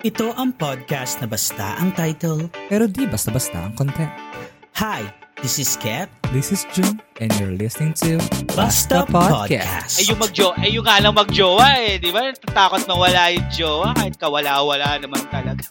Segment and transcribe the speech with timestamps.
[0.00, 2.48] Ito ang podcast na basta ang title.
[2.72, 4.08] Pero di basta-basta ang content.
[4.80, 5.04] Hi,
[5.44, 6.08] this is Kat.
[6.32, 8.16] This is June, and you're listening to
[8.56, 10.00] Basta Podcast.
[10.00, 12.32] Ay, yung magjo ay yung nga lang magjowa eh, di ba?
[12.32, 15.68] Takot na wala yung jowa kahit kawala-wala naman talaga.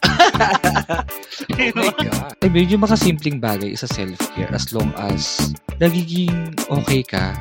[1.50, 1.90] Di ba?
[1.90, 2.30] God.
[2.38, 5.50] Ay, medyo makasimpleng bagay sa self-care as long as
[5.82, 7.34] nagiging okay ka,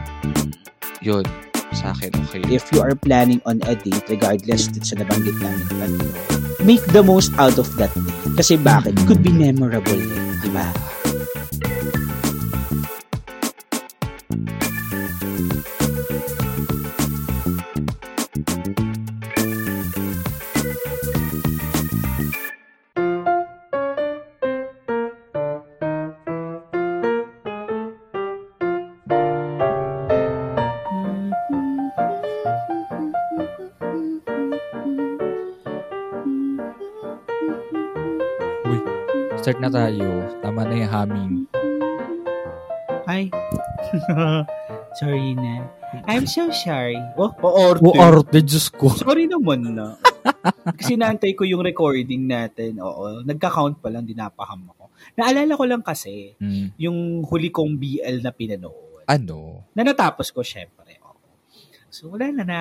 [1.06, 1.22] yun,
[1.74, 2.42] sa akin okay.
[2.50, 5.98] if you are planning on a date, regardless dun sa nabanggit namin
[6.64, 8.16] make the most out of that day.
[8.36, 9.00] Kasi bakit?
[9.00, 10.00] It could be memorable
[10.40, 10.70] di ba?
[39.70, 40.26] Na tayo.
[40.42, 41.34] Tama na yung humming.
[43.06, 43.30] Ay.
[45.00, 45.70] sorry na.
[46.10, 46.98] I'm so sorry.
[47.14, 48.90] Oh, o O arte, Diyos ko.
[48.90, 49.94] Sorry naman na.
[50.78, 52.82] kasi naantay ko yung recording natin.
[52.82, 53.22] Oo.
[53.22, 54.90] Nagka-count pa lang, dinapaham ako.
[55.14, 56.74] Naalala ko lang kasi, Hmm.
[56.82, 59.06] yung huli kong BL na pinanood.
[59.06, 59.70] Ano?
[59.78, 60.98] Na natapos ko, syempre.
[61.06, 61.18] Oo.
[61.94, 62.60] So, wala na na.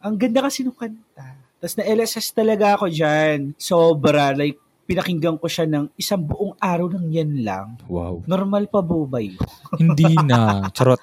[0.00, 1.36] Ang ganda kasi nung kanta.
[1.60, 3.52] Tapos na-LSS talaga ako dyan.
[3.60, 4.32] Sobra.
[4.32, 4.56] Like,
[4.90, 7.78] pinakinggan ko siya ng isang buong araw ng yan lang.
[7.86, 8.26] Wow.
[8.26, 9.38] Normal pa po ba yun?
[9.78, 10.58] Hindi na.
[10.74, 10.98] Charot.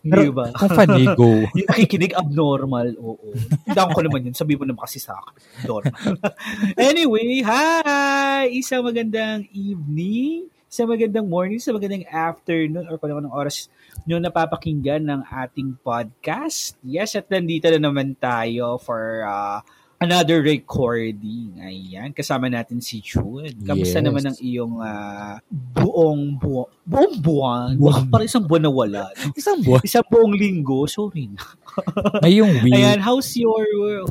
[0.00, 0.56] Hindi ba?
[0.56, 1.44] Ang panigo.
[1.60, 3.36] yung nakikinig abnormal, oo.
[3.68, 4.32] Down ko naman yun.
[4.32, 5.68] Sabi mo naman kasi sa akin.
[5.68, 6.16] Normal.
[6.88, 8.48] anyway, hi!
[8.56, 13.68] Isang magandang evening, isang magandang morning, isang magandang afternoon, or kung ano anong oras
[14.08, 16.80] nyo napapakinggan ng ating podcast.
[16.80, 19.60] Yes, at nandito na naman tayo for uh,
[19.98, 21.56] another recording.
[21.58, 23.50] Ayan, kasama natin si June.
[23.64, 24.06] Kamusta Yes.
[24.06, 26.68] naman ang iyong uh, buong buwan?
[26.84, 27.68] Buong buwan?
[27.76, 28.02] Buwan.
[28.12, 29.02] Parang isang buwan na wala.
[29.10, 29.32] no?
[29.40, 29.82] Isang buwan.
[29.82, 31.40] Isang buong linggo, sorry na.
[32.24, 32.76] Ngayong week.
[32.76, 33.64] Ayan, how's your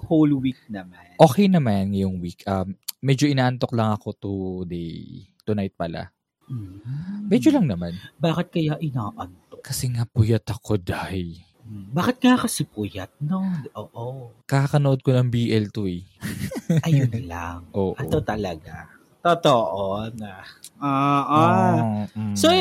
[0.06, 1.16] whole week naman?
[1.16, 2.42] Okay naman ngayong week.
[2.46, 5.30] Um, medyo inaantok lang ako today.
[5.46, 6.10] Tonight pala.
[6.46, 6.82] Hmm.
[7.30, 7.94] Medyo lang naman.
[8.18, 9.62] Bakit kaya inaanto?
[9.62, 11.45] Kasi nga puyat ako dahil.
[11.66, 13.10] Bakit nga kasi puyat?
[13.18, 13.42] No,
[13.74, 14.30] oo.
[14.46, 16.04] Kakanood ko ng BL2 eh.
[16.88, 17.66] Ayun lang.
[17.78, 17.98] Oo.
[17.98, 18.94] Ato talaga.
[19.26, 20.46] Totoo na.
[20.78, 21.76] Ah, ah.
[21.82, 22.36] Oh, mm.
[22.38, 22.54] So,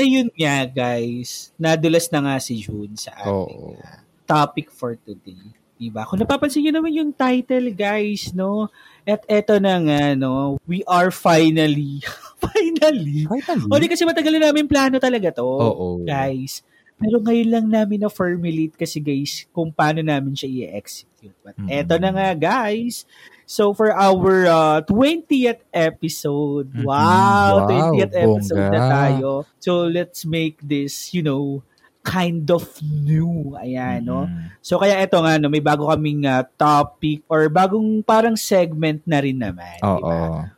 [0.00, 1.52] ayun nga, guys.
[1.60, 3.76] Nadulas na nga si June sa ating Oo.
[3.76, 5.52] ah, topic for today.
[5.76, 6.08] Diba?
[6.08, 8.72] Kung napapansin nyo naman yung title, guys, no?
[9.04, 10.56] At eto na nga, no?
[10.64, 12.00] We are finally,
[12.40, 13.68] finally, Finally.
[13.68, 15.44] O di kasi matagal na namin plano talaga to.
[15.44, 16.00] Oo.
[16.00, 16.64] Guys.
[16.96, 21.36] Pero ngayon lang namin na formulate kasi guys kung paano namin siya i-execute.
[21.44, 21.68] But Mm.
[21.68, 23.04] eto na nga guys.
[23.44, 26.72] So for our uh, 20th episode.
[26.72, 26.82] Mhm.
[26.82, 29.28] Wow, Wow, 20th episode na tayo.
[29.60, 31.60] So let's make this, you know,
[32.00, 33.58] kind of new.
[33.58, 34.24] Ayan, no?
[34.24, 34.56] Mm.
[34.62, 39.18] So kaya eto nga no, may bago kaming uh, topic or bagong parang segment na
[39.20, 39.98] rin naman, Oo.
[39.98, 40.16] di ba?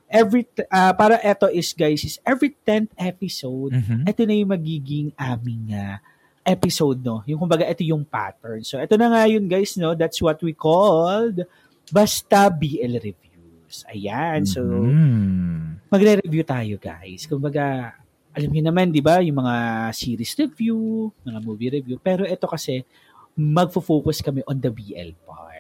[0.08, 4.06] Every ah, para eto is guys, is every 10th episode Mhm.
[4.06, 6.00] ito na yung magiging aming ah,
[6.48, 7.20] episode, no?
[7.28, 8.64] Yung kumbaga, ito yung pattern.
[8.64, 9.92] So, ito na nga yun, guys, no?
[9.92, 11.44] That's what we called
[11.92, 13.84] Basta BL Reviews.
[13.92, 14.48] Ayan.
[14.48, 15.84] So, Mhm.
[15.92, 17.28] magre-review tayo, guys.
[17.28, 17.92] Kumbaga,
[18.32, 19.56] alam niyo naman, di ba, yung mga
[19.90, 21.98] series review, mga movie review.
[21.98, 22.86] Pero ito kasi,
[23.34, 25.57] magfo-focus kami on the BL part.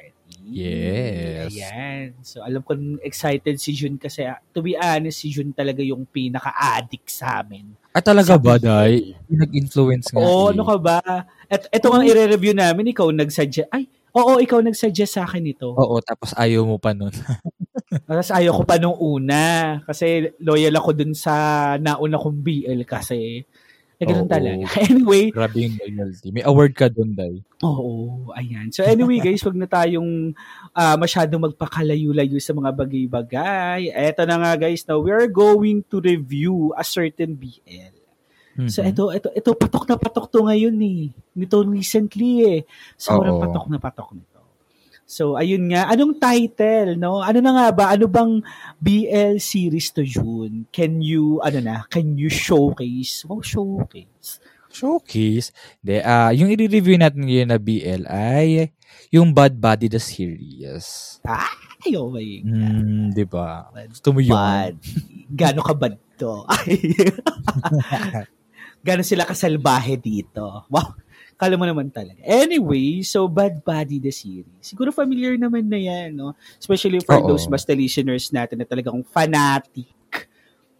[0.48, 1.52] Yes.
[1.52, 2.16] Ayan.
[2.24, 2.72] So, alam ko
[3.04, 7.76] excited si Jun kasi, ah, to be honest, si Jun talaga yung pinaka-addict sa amin.
[7.92, 8.56] Ah, talaga Sa ba.
[8.56, 9.12] Day?
[9.28, 10.20] Nag-influence nga.
[10.24, 10.52] Oo, eh.
[10.56, 10.98] ano ka ba?
[11.48, 13.68] At ito ang i-review namin, ikaw nag-suggest.
[13.68, 15.68] Ay, oo, ikaw nag-suggest sa akin ito.
[15.76, 17.12] Oo, tapos ayaw mo pa nun.
[17.88, 19.80] Tapos ayaw ko pa nung una.
[19.88, 21.32] Kasi loyal ako dun sa
[21.80, 23.48] nauna kong BL kasi.
[23.98, 24.30] Eh, ganun Oo.
[24.30, 24.64] talaga.
[24.86, 26.30] Anyway, Grabe yung loyalty.
[26.30, 27.42] May award ka dun, Day.
[27.60, 28.70] oo, ayan.
[28.70, 30.30] So anyway guys, wag na tayong
[30.70, 33.90] ah, masyadong magpakalayo-layo sa mga bagay-bagay.
[33.90, 37.94] Eto na nga guys, now we are going to review a certain BL.
[38.66, 38.90] So Mhm.
[38.90, 41.10] ito ito ito patok na patok to ngayon eh.
[41.34, 42.60] Nito recently eh.
[42.94, 44.37] Sobrang patok na patok nito.
[45.08, 47.24] So ayun nga, anong title no?
[47.24, 47.84] Ano na nga ba?
[47.96, 48.44] Ano bang
[48.76, 50.68] BL series to June?
[50.68, 51.88] Can you ano na?
[51.88, 53.24] Can you showcase?
[53.24, 54.36] Wow, showcase.
[54.68, 55.48] Showcase.
[55.80, 58.68] De, ah yung i-review natin ngayon na BL ay
[59.08, 61.16] yung Bad Body the Series.
[61.24, 62.44] Ay, oh my God.
[62.44, 63.72] Hmm, di ba?
[63.88, 64.36] Gusto mo yun?
[64.36, 64.76] Bad.
[65.32, 66.44] Gano'n ka bad to?
[68.86, 70.68] Gano'n sila kasalbahe dito?
[70.68, 71.07] Wow.
[71.38, 72.18] Kala mo naman talaga.
[72.26, 74.58] Anyway, so Bad Buddy the series.
[74.58, 76.34] Siguro familiar naman na yan, no?
[76.58, 77.30] Especially for Oo.
[77.30, 79.86] those basta listeners natin na talagang fanatic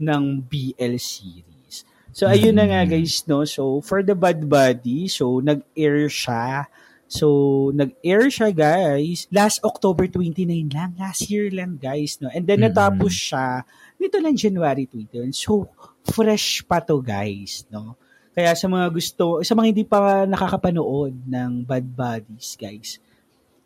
[0.02, 1.87] ng BL series.
[2.10, 2.90] So, ayun na nga Mm.
[2.90, 3.46] guys, no?
[3.46, 6.66] So, for the Bad Buddy, so, nag-air siya.
[7.06, 10.99] So, nag-air siya, guys, last October 29 lang.
[10.99, 12.28] Last year lang, guys, no?
[12.34, 12.75] And then, Mm.
[12.75, 13.62] natapos siya
[13.99, 15.31] nito lang January 21.
[15.31, 15.70] So,
[16.02, 17.94] fresh pa to, guys, no?
[18.38, 23.02] Kaya sa mga gusto, sa mga hindi pa nakakapanood ng Bad Buddies, guys,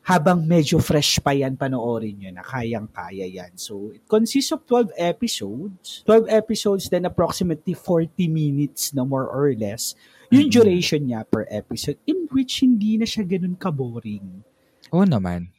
[0.00, 3.52] habang medyo fresh pa yan, panoorin nyo na kayang-kaya yan.
[3.60, 6.00] So, it consists of 12 episodes.
[6.08, 9.92] 12 episodes, then approximately 40 minutes na more or less.
[10.32, 10.56] Yung Mhm.
[10.56, 14.40] duration niya per episode, in which hindi na siya ganun ka-boring.
[14.88, 15.52] Oo naman.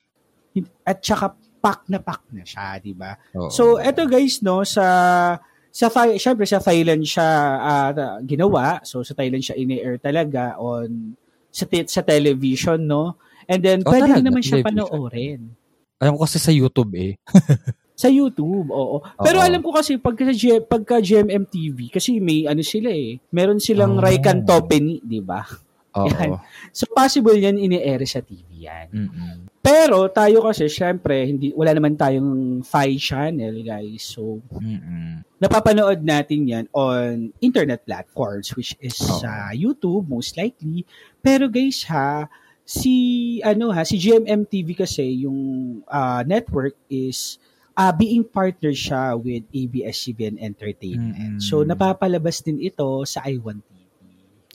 [0.81, 3.13] At saka, pack na pack na siya, di ba?
[3.53, 5.37] So, eto guys, no, sa
[5.73, 7.25] sa syempre sa Thailand siya
[7.57, 7.89] ah,
[8.21, 8.77] ginawa.
[8.85, 11.17] So sa Thailand siya ini-air talaga on
[11.49, 13.17] sa te- sa television, no?
[13.49, 14.21] And then Oh, pwede talaga?
[14.23, 15.49] naman siya panoorin.
[15.97, 17.13] Alam ko kasi sa YouTube eh.
[17.93, 19.05] Sa YouTube, oo.
[19.21, 19.45] Pero Oo.
[19.45, 23.95] alam ko kasi pagka, G- pagka GMM TV, kasi may ano sila eh, meron silang
[23.95, 24.01] Oh.
[24.01, 25.45] Raikan Topeni, di ba?
[25.93, 26.41] Oo.
[26.73, 28.87] So possible yan ini-air sa TV yan.
[28.91, 29.35] Mm-mm.
[29.63, 34.03] Pero tayo kasi syempre hindi wala naman tayong Thai channel, guys.
[34.03, 35.23] So Mm-mm.
[35.39, 39.23] napapanood natin yan on internet platforms which is Oo.
[39.23, 40.83] sa YouTube most likely.
[41.23, 42.27] Pero guys ha,
[42.63, 47.39] si ano ha, si GMM TV kasi yung ah, network is
[47.75, 51.37] ah, being partner siya with ABS-CBN Entertainment.
[51.37, 51.41] Mm-mm.
[51.43, 53.79] So napapalabas din ito sa i1 TV.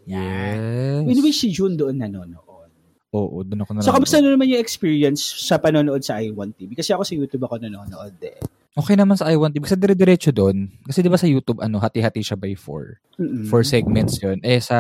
[0.09, 1.05] Yes.
[1.05, 2.48] In which si June doon nanonood.
[3.09, 6.77] Oo, doon ako So, kamusta na naman yung experience sa panonood sa i1 TV?
[6.77, 8.37] Kasi ako sa YouTube ako nanonood eh.
[8.79, 9.67] Okay naman sa I1 TV.
[9.67, 10.71] Kasi dire-diretso doon.
[10.87, 13.03] Kasi di ba sa YouTube, ano, hati-hati siya by four.
[13.19, 13.51] Mm-mm.
[13.51, 14.39] Four segments yun.
[14.47, 14.79] Eh, sa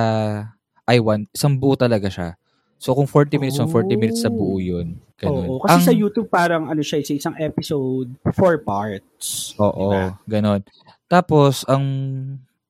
[0.86, 2.38] I1, isang buo talaga siya.
[2.78, 5.02] So, kung 40 minutes, yung 40 minutes sa buo yun.
[5.18, 5.50] Ganun.
[5.50, 8.06] Oo, kasi Ang- sa YouTube parang ano siya, sa isang episode,
[8.38, 9.58] four parts.
[9.58, 10.14] Oo, Diba?
[10.30, 10.62] ganon.
[11.10, 11.82] Tapos, ang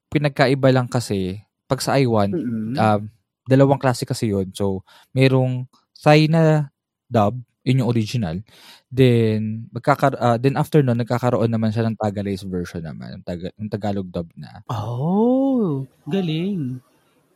[0.08, 2.72] pinagkaiba lang kasi, pag sa I1, Mm-mm.
[2.72, 3.02] um,
[3.48, 4.52] dalawang klase kasi yun.
[4.52, 4.84] So,
[5.16, 5.64] merong
[5.98, 6.68] Thai na
[7.08, 8.38] dub, yun yung original.
[8.86, 13.54] Then, magkakar ah, then after nun, nagkakaroon naman siya ng Tagalese version naman, yung, Taga-
[13.56, 14.60] yung Tagalog dub na.
[14.68, 16.76] oh, galing.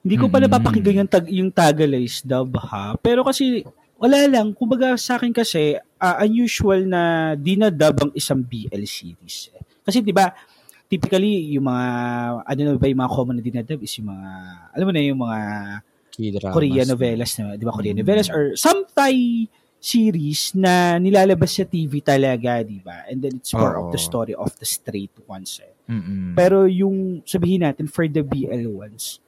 [0.03, 0.51] Hindi ko pa Mm-mm.
[0.51, 2.95] napapakinggan yung, tag, yung Tagalese dub ha.
[2.99, 3.63] Pero kasi,
[3.99, 4.51] wala lang.
[4.51, 7.03] Kumbaga sa akin kasi, ah, unusual na
[7.39, 9.51] dinadub ang isang BL series.
[9.55, 9.63] eh.
[9.83, 10.31] Kasi di ba
[10.87, 11.87] typically, yung mga,
[12.45, 14.29] ano na ba yung mga common na dinadub is yung mga,
[14.77, 15.39] alam mo na yung mga
[16.13, 16.53] K-dramas.
[16.53, 17.73] Korean novelas na, di ba?
[17.73, 18.03] Korean Mm.
[18.05, 19.49] novelas or some Thai
[19.83, 23.03] series na nilalabas sa TV talaga, di ba?
[23.11, 25.59] And then it's more of the story of the straight ones.
[25.59, 25.73] Eh.
[25.91, 26.39] Mm-mm.
[26.39, 29.19] Pero yung sabihin natin for the BL ones,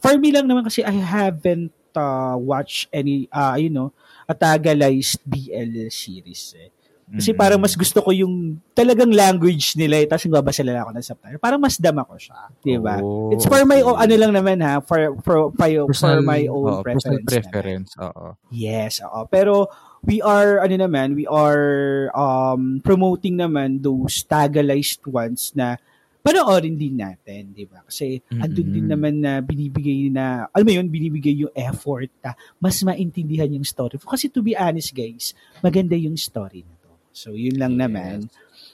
[0.00, 3.92] for me lang naman kasi I haven't uh, watched any, uh, you know,
[4.24, 6.56] a Tagalized BL series.
[6.56, 6.72] Eh.
[7.10, 7.42] Kasi Mm-mm.
[7.42, 11.42] parang mas gusto ko yung talagang language nila eh, tapos nagbabasa lang ako ng subtitle.
[11.42, 13.02] Parang mas dama ko siya, di ba?
[13.02, 16.46] Oh, It's for my own, ano lang naman ha, for, for, for, for Personal- my
[16.46, 17.26] own oo, preference.
[17.26, 18.38] Preference, oo.
[18.54, 19.26] Yes, oo.
[19.26, 19.66] Pero
[20.06, 25.82] we are, ano naman, we are um, promoting naman those Tagalized ones na
[26.22, 27.82] panoorin din natin, di ba?
[27.82, 28.44] Kasi Mm-mm.
[28.44, 33.50] andun din naman na binibigay na, alam mo yun, binibigay yung effort na mas maintindihan
[33.50, 33.98] yung story.
[33.98, 36.78] Kasi to be honest guys, maganda yung story na.
[37.10, 37.80] So yun lang Yes.
[37.82, 38.16] naman.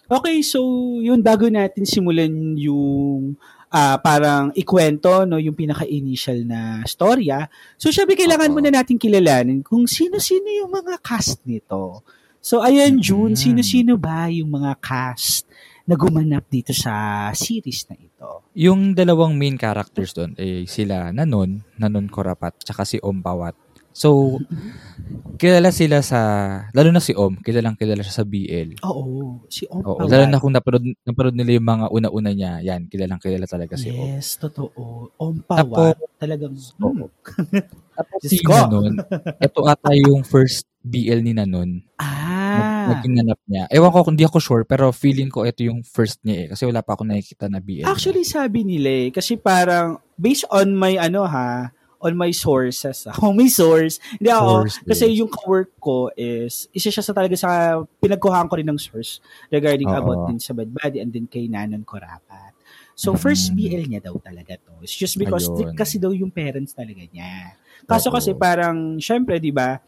[0.06, 0.60] Okay, so
[1.02, 3.34] yun bago natin simulan yung
[3.68, 7.50] ah, parang ikwento no yung pinaka-initial na storya.
[7.74, 8.56] So syempre kailangan Oo.
[8.56, 12.06] muna natin kilalanin kung sino-sino yung mga cast nito.
[12.38, 15.50] So ayan June, sino-sino ba yung mga cast
[15.82, 18.46] na gumanap dito sa series na ito?
[18.54, 23.65] Yung dalawang main characters doon, eh, sila Nanon, Nanon Korapat, tsaka si Om Pawat.
[23.96, 24.36] So,
[25.40, 26.20] kilala sila sa,
[26.76, 28.76] lalo na si Om, kilalang kilala siya sa BL.
[28.84, 32.92] Oo, si Om Oo, lalo na kung napanood, napanood nila yung mga una-una niya, yan,
[32.92, 34.20] kilalang kilala talaga si Om.
[34.20, 35.16] Yes, totoo.
[35.16, 35.96] Om Pawat.
[36.20, 36.52] Talagang,
[36.84, 37.08] Oo.
[37.96, 38.52] Tapos si ko.
[38.52, 39.00] Nanon,
[39.40, 41.80] ito ata yung first BL ni Nanon.
[41.96, 43.64] ah, Naging nanap niya.
[43.72, 46.46] Ewan ko, hindi ako sure, pero feeling ko ito yung first niya eh.
[46.52, 47.88] Kasi wala pa ako nakikita na BL.
[47.88, 53.14] Actually, sabi nila eh, kasi parang, based on my, ano ha, on my sources, ah.
[53.24, 57.34] oh, my source, hindi ako, Source, kasi yung work ko is, isa siya sa talaga
[57.38, 59.98] sa, pinagkuhaan ko rin ng source regarding Oo.
[59.98, 62.52] about din sa Bad Buddy and then kay Nanon Korapat.
[62.96, 63.20] So, Mm.
[63.20, 64.80] first BL niya daw talaga to.
[64.84, 65.76] It's just because, Ayun.
[65.76, 67.56] kasi daw yung parents talaga niya.
[67.84, 68.16] Kaso Oo.
[68.16, 69.80] kasi parang, syempre, di ba,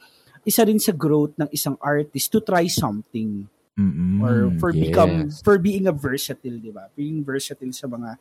[0.45, 3.45] isa rin sa growth ng isang artist to try something
[3.79, 5.39] Mm-mm, or for become yes.
[5.47, 6.91] for being a versatile, 'di ba?
[6.99, 8.19] Being versatile sa mga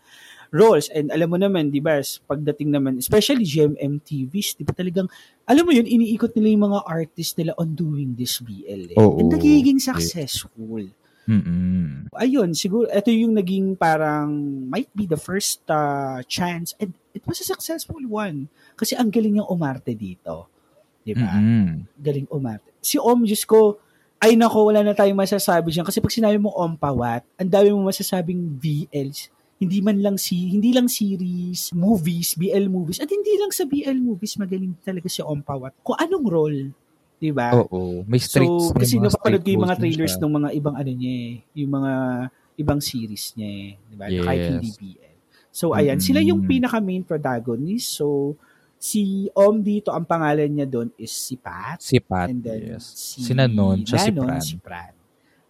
[0.52, 0.88] roles.
[0.92, 5.08] And alam mo naman, 'di ba, pagdating naman especially GMM TVs, 'di ba talagang
[5.48, 8.94] alam mo 'yun, iniikot nila yung mga artist nila on doing this BL.
[8.94, 8.98] Eh.
[8.98, 10.88] Oo, And nagiging successful.
[11.28, 12.08] Mm-mm.
[12.16, 14.32] Ayun, siguro ito yung naging parang
[14.72, 18.48] might be the first uh, chance and it was a successful one
[18.80, 20.48] kasi ang galing niyang umarte dito.
[21.04, 21.36] 'Di ba?
[22.00, 22.72] Galing umarte.
[22.80, 23.76] Si Om, Diyos ko,
[24.18, 27.70] ay nako, wala na tayong masasabi diyan kasi pag sinabi mo Om Pawat, ang dami
[27.70, 29.30] mo masasabing VLs.
[29.58, 33.02] Hindi man lang si hindi lang series, movies, BL movies.
[33.02, 35.74] At hindi lang sa BL movies magaling talaga si Om Pawat.
[35.82, 36.60] Kung anong role,
[37.18, 37.58] 'di ba?
[37.58, 38.06] Oo.
[38.06, 38.70] May streets.
[38.70, 41.94] So, kasi napapanood ko yung mga trailers ng mga ibang ano niya eh, yung mga
[42.56, 44.06] ibang series niya eh, 'di ba?
[44.06, 44.52] Na Kahit Yes.
[44.54, 45.16] hindi BL.
[45.50, 46.50] So, ayan, sila yung Mm.
[46.54, 47.98] pinaka main protagonist.
[47.98, 48.38] So,
[48.78, 51.82] si Om dito, ang pangalan niya doon is si Pat.
[51.82, 52.86] Si Pat, And then, yes.
[52.94, 54.38] si Si Nanon, siya si Pran.
[54.38, 54.94] si Pran.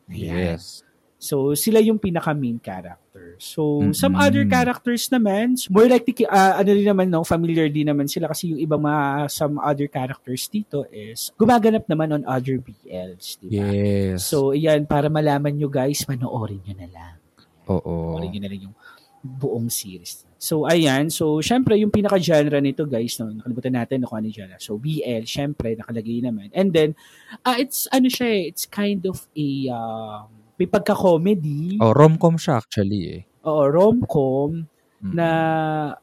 [0.08, 0.56] Ayan.
[0.56, 0.87] Yes.
[1.18, 3.42] So, sila yung pinaka-main character.
[3.42, 3.98] So, Mm-mm.
[3.98, 8.06] some other characters naman, more likely, ki- ah, ano rin naman, no, familiar din naman
[8.06, 13.42] sila kasi yung ibang mga, some other characters dito is gumaganap naman on other BLs,
[13.42, 13.66] di ba?
[13.66, 14.30] Yes.
[14.30, 17.16] So, iyan, para malaman nyo guys, panoorin nyo na lang.
[17.66, 18.14] Oo.
[18.14, 18.76] Panoorin nyo na lang yung
[19.26, 20.22] buong series.
[20.38, 21.10] So, ayan.
[21.10, 24.62] So, syempre, yung pinaka-genre nito, guys, no, nakalimutan natin no, kung ano genre.
[24.62, 26.54] So, BL, syempre, nakalagay naman.
[26.54, 26.94] And then,
[27.42, 32.58] ah it's, ano siya eh, it's kind of a, um, may pagka-comedy, Oh, rom-com siya
[32.58, 33.22] actually eh.
[33.46, 34.66] o rom-com,
[34.98, 35.14] Mm.
[35.14, 35.28] na,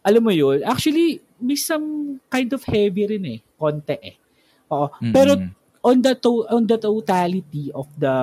[0.06, 4.14] alam mo yun, actually, may some kind of heavy rin eh, konti eh.
[4.70, 4.87] Oo.
[5.02, 5.11] Mm-mm.
[5.11, 5.34] Pero,
[5.82, 8.14] on the, to- on the totality of the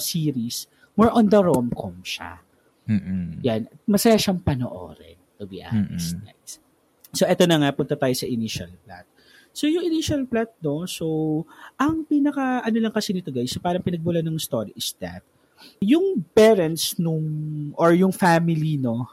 [0.00, 0.64] series,
[0.96, 2.40] more on the rom-com siya.
[2.88, 3.44] Mm-mm.
[3.44, 6.24] Yan, masaya siyang panoorin, to be honest, Mm-mm.
[6.24, 6.52] guys.
[7.12, 9.04] So, eto na nga, punta tayo sa initial plot.
[9.52, 11.44] So, yung initial plot, no, so,
[11.76, 15.20] ang pinaka, ano lang kasi nito, guys, so parang pinagbulan ng story is that,
[15.82, 17.24] yung parents nung,
[17.76, 19.08] or yung family, no,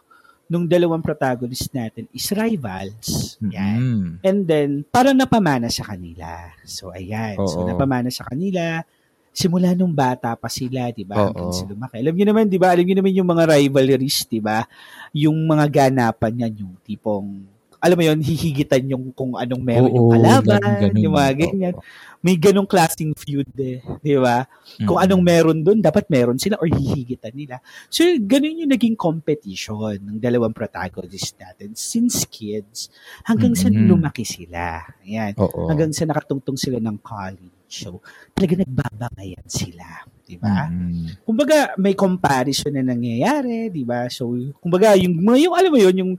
[0.51, 3.39] nung dalawang protagonist natin is rivals.
[3.39, 3.79] Yan.
[3.79, 4.07] Mm-mm.
[4.19, 6.51] And then, parang napamana sa kanila.
[6.67, 7.39] So, ayan.
[7.47, 7.71] So, Oo.
[7.71, 8.83] napamana sa kanila.
[9.31, 11.31] Simula nung bata pa sila, di ba?
[11.31, 12.03] Hanggang sila lumaki.
[12.03, 12.75] Alam niyo naman, di ba?
[12.75, 14.67] Alam niyo naman yung mga rivalries, di ba?
[15.15, 17.47] Yung mga ganapan niyan, yung tipong,
[17.81, 21.01] alam mo yun, hihigitan yung kung anong meron yung Oo, kalaban, ganun, ganun.
[21.01, 21.73] yung mga ganyan.
[21.73, 21.83] Oo.
[22.21, 24.45] May ganong klaseng feud eh, di ba?
[24.85, 25.05] Kung Mm-mm.
[25.09, 27.57] anong meron doon, dapat meron sila or hihigitan nila.
[27.89, 32.93] So, ganun yung naging competition ng dalawang protagonist natin since kids
[33.25, 33.89] hanggang sa Mm-mm.
[33.89, 34.85] lumaki sila.
[35.01, 35.33] Ayan.
[35.41, 35.65] Oo.
[35.65, 37.57] Hanggang sa nakatungtong sila ng college.
[37.65, 38.05] So,
[38.37, 40.05] talaga nagbabangayan sila.
[40.21, 40.69] Di ba?
[40.69, 41.25] Mm-mm.
[41.25, 44.05] Kumbaga, may comparison na nangyayari, di ba?
[44.13, 44.29] So,
[44.61, 46.13] kumbaga, yung, mga- yung alam mo yun, yung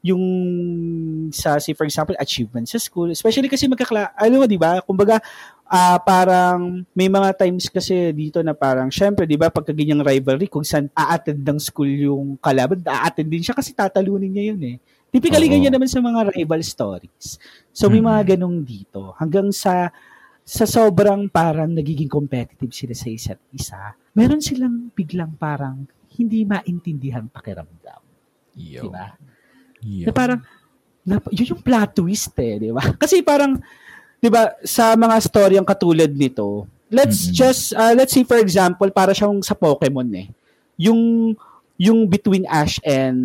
[0.00, 0.24] yung
[1.28, 5.20] sa si for example achievement sa school especially kasi magkakla alam mo di ba kumbaga
[5.68, 10.48] ah parang may mga times kasi dito na parang syempre di ba pagka ganyang rivalry
[10.48, 14.76] kung saan a-attend ng school yung kalaban a-attend din siya kasi tatalunin niya yun eh
[15.12, 15.54] typically Oo.
[15.54, 17.36] ganyan naman sa mga rival stories
[17.70, 18.08] so may Mm.
[18.08, 19.92] mga ganong dito hanggang sa
[20.40, 25.84] sa sobrang parang nagiging competitive sila sa isa't isa meron silang biglang parang
[26.16, 28.00] hindi maintindihan pakiramdam
[28.58, 28.88] Yo.
[28.88, 29.29] di
[29.80, 30.40] ba na parang,
[31.04, 32.84] na, yun yung plot twist eh, di ba?
[33.02, 33.56] Kasi parang,
[34.20, 37.36] di ba, sa mga storyang katulad nito, let's Mm-mm.
[37.36, 40.26] just, uh, let's say for example, para siyang sa Pokemon eh.
[40.80, 41.32] Yung,
[41.80, 43.18] yung between Ash and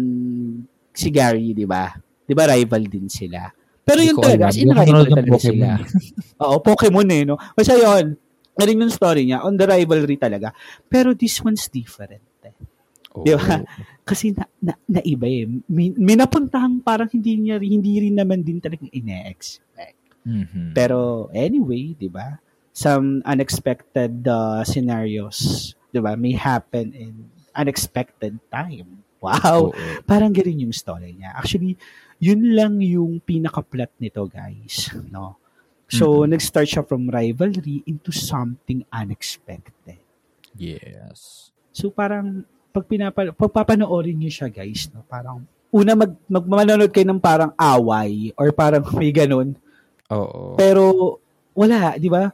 [0.95, 1.91] si Gary, di ba?
[2.25, 3.51] Di ba, rival din sila.
[3.85, 5.67] Pero yun talaga, as in rival talaga Pokemon sila.
[6.43, 7.35] Oo, Pokemon eh, no?
[7.53, 8.15] Basta yun,
[8.55, 10.55] galing yung story niya, on the rivalry talaga.
[10.87, 12.55] Pero this one's different eh.
[13.15, 13.23] Oo.
[13.27, 13.61] Di ba?
[14.05, 15.49] Kasi na, na, naiba eh.
[15.65, 19.97] May, may napuntahang parang hindi niya hindi rin naman din talagang ine-expect.
[20.25, 20.77] Mhm.
[20.77, 22.37] Pero anyway, 'di ba?
[22.69, 29.01] Some unexpected uh, scenarios, 'di ba, may happen in unexpected time.
[29.17, 29.73] Wow.
[29.73, 29.85] Oo.
[30.05, 31.33] Parang ganun yung story niya.
[31.33, 31.73] Actually,
[32.21, 35.41] yun lang yung pinaka-plot nito, guys, no?
[35.89, 36.37] So, Mhm.
[36.37, 39.97] nag-start siya from rivalry into something unexpected.
[40.53, 41.49] Yes.
[41.75, 47.07] So parang pag pinapa pag papanoorin niyo siya guys, no, parang una mag magmanonood kayo
[47.07, 49.55] ng parang away or parang may ganun.
[50.11, 50.59] Oo.
[50.59, 50.83] Pero
[51.55, 52.27] wala, di ba?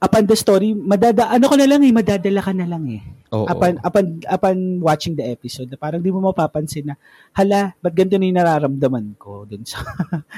[0.00, 3.02] Upon the story, madada ano ko na lang eh, madadala ka na lang eh.
[3.34, 3.44] Oo.
[3.44, 6.96] Upon upon upon watching the episode, na parang di mo mapapansin na
[7.36, 9.84] hala, ba't ganito na yung nararamdaman ko dun sa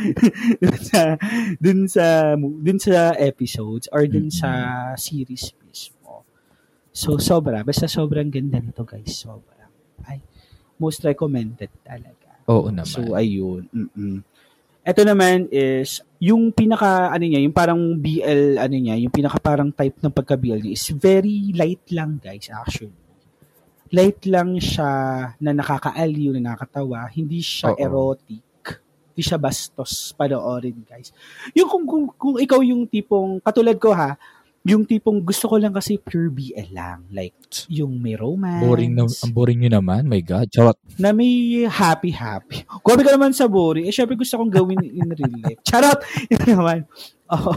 [0.65, 1.01] dun sa
[1.63, 2.05] dun sa
[2.37, 4.51] dun sa episodes or dun sa
[4.99, 5.55] series.
[6.93, 9.65] So sobra, basta sobrang ganda nito guys, sobra.
[10.05, 10.21] Ay,
[10.77, 12.37] most recommended talaga.
[12.53, 12.85] Oo naman.
[12.85, 13.65] So ayun.
[13.73, 14.21] Mm-mm.
[14.83, 19.73] Ito naman is yung pinaka ano niya, yung parang BL ano niya, yung pinaka parang
[19.73, 22.93] type ng pagka-BL niya is very light lang guys actually.
[23.93, 24.89] Light lang siya
[25.37, 27.79] na nakakaaliw, na nakakatawa, hindi siya Oo.
[27.79, 28.45] erotic.
[29.13, 31.13] Hindi siya bastos panoorin guys.
[31.53, 34.17] Yung kung, kung, kung ikaw yung tipong, katulad ko ha,
[34.63, 37.03] yung tipong gusto ko lang kasi pure BL lang.
[37.11, 37.35] Like,
[37.67, 38.63] yung may romance.
[38.63, 40.07] Boring na, ang boring nyo naman.
[40.07, 40.47] My God.
[40.55, 40.79] Charot.
[41.03, 42.63] na may happy-happy.
[42.87, 43.91] Grabe ka naman sa boring.
[43.91, 45.61] Eh, syempre gusto kong gawin in real life.
[45.67, 45.99] Charot!
[46.33, 46.87] Ito naman.
[47.35, 47.53] Oo.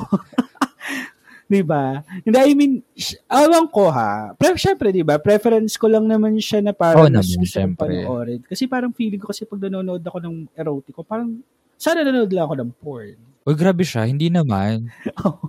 [1.45, 2.01] di ba?
[2.25, 2.81] Hindi, I mean,
[3.29, 4.33] awan ko ha.
[4.33, 5.21] Pre- syempre, di ba?
[5.21, 8.41] Preference ko lang naman siya na parang mas naman, gusto kong panoorin.
[8.49, 11.37] Kasi parang feeling ko kasi pag nanonood ako ng erotiko, parang
[11.77, 13.34] sana nanonood lang ako ng porn.
[13.45, 14.09] Uy, grabe siya.
[14.09, 14.89] Hindi naman.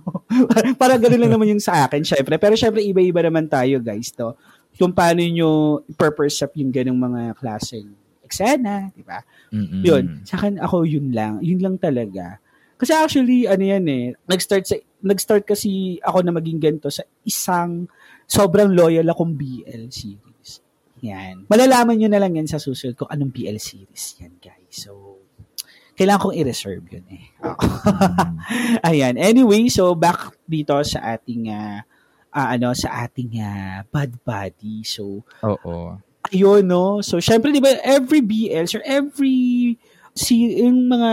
[0.81, 2.37] parang ganun lang naman yung sa akin, syempre.
[2.37, 4.37] Pero syempre, iba-iba naman tayo, guys, to.
[4.77, 7.89] Kung paano nyo i-perceive yung ganung mga klaseng
[8.21, 9.17] eksena, di ba?
[9.81, 10.21] Yun.
[10.29, 11.41] Sa akin, ako yun lang.
[11.41, 12.37] Yun lang talaga.
[12.77, 17.89] Kasi actually, ano yan eh, nag-start, sa, nag-start kasi ako na maging ganito sa isang
[18.29, 20.61] sobrang loyal akong BL series.
[21.01, 21.49] Yan.
[21.49, 24.85] Malalaman nyo na lang yan sa susunod kung anong BL series yan, guys.
[24.85, 25.06] So,
[25.97, 27.25] kailangan kong i-reserve yun eh.
[27.41, 27.57] Oo.
[28.93, 29.17] Ayan.
[29.17, 31.81] Anyway, so back dito sa ating ah,
[32.29, 34.85] ah, ano sa ating ah, bad body.
[34.85, 35.97] So Oo.
[36.29, 37.01] ayun no.
[37.01, 39.75] So syempre 'di ba every BLs or every
[40.17, 41.11] si yung mga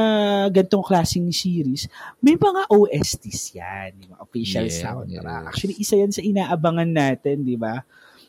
[0.48, 1.84] gantong klaseng series,
[2.24, 4.16] may mga OSTs yan, di ba?
[4.24, 5.44] Official Yes, soundtrack.
[5.44, 5.48] yes.
[5.52, 7.84] Actually, isa yan sa inaabangan natin, di ba?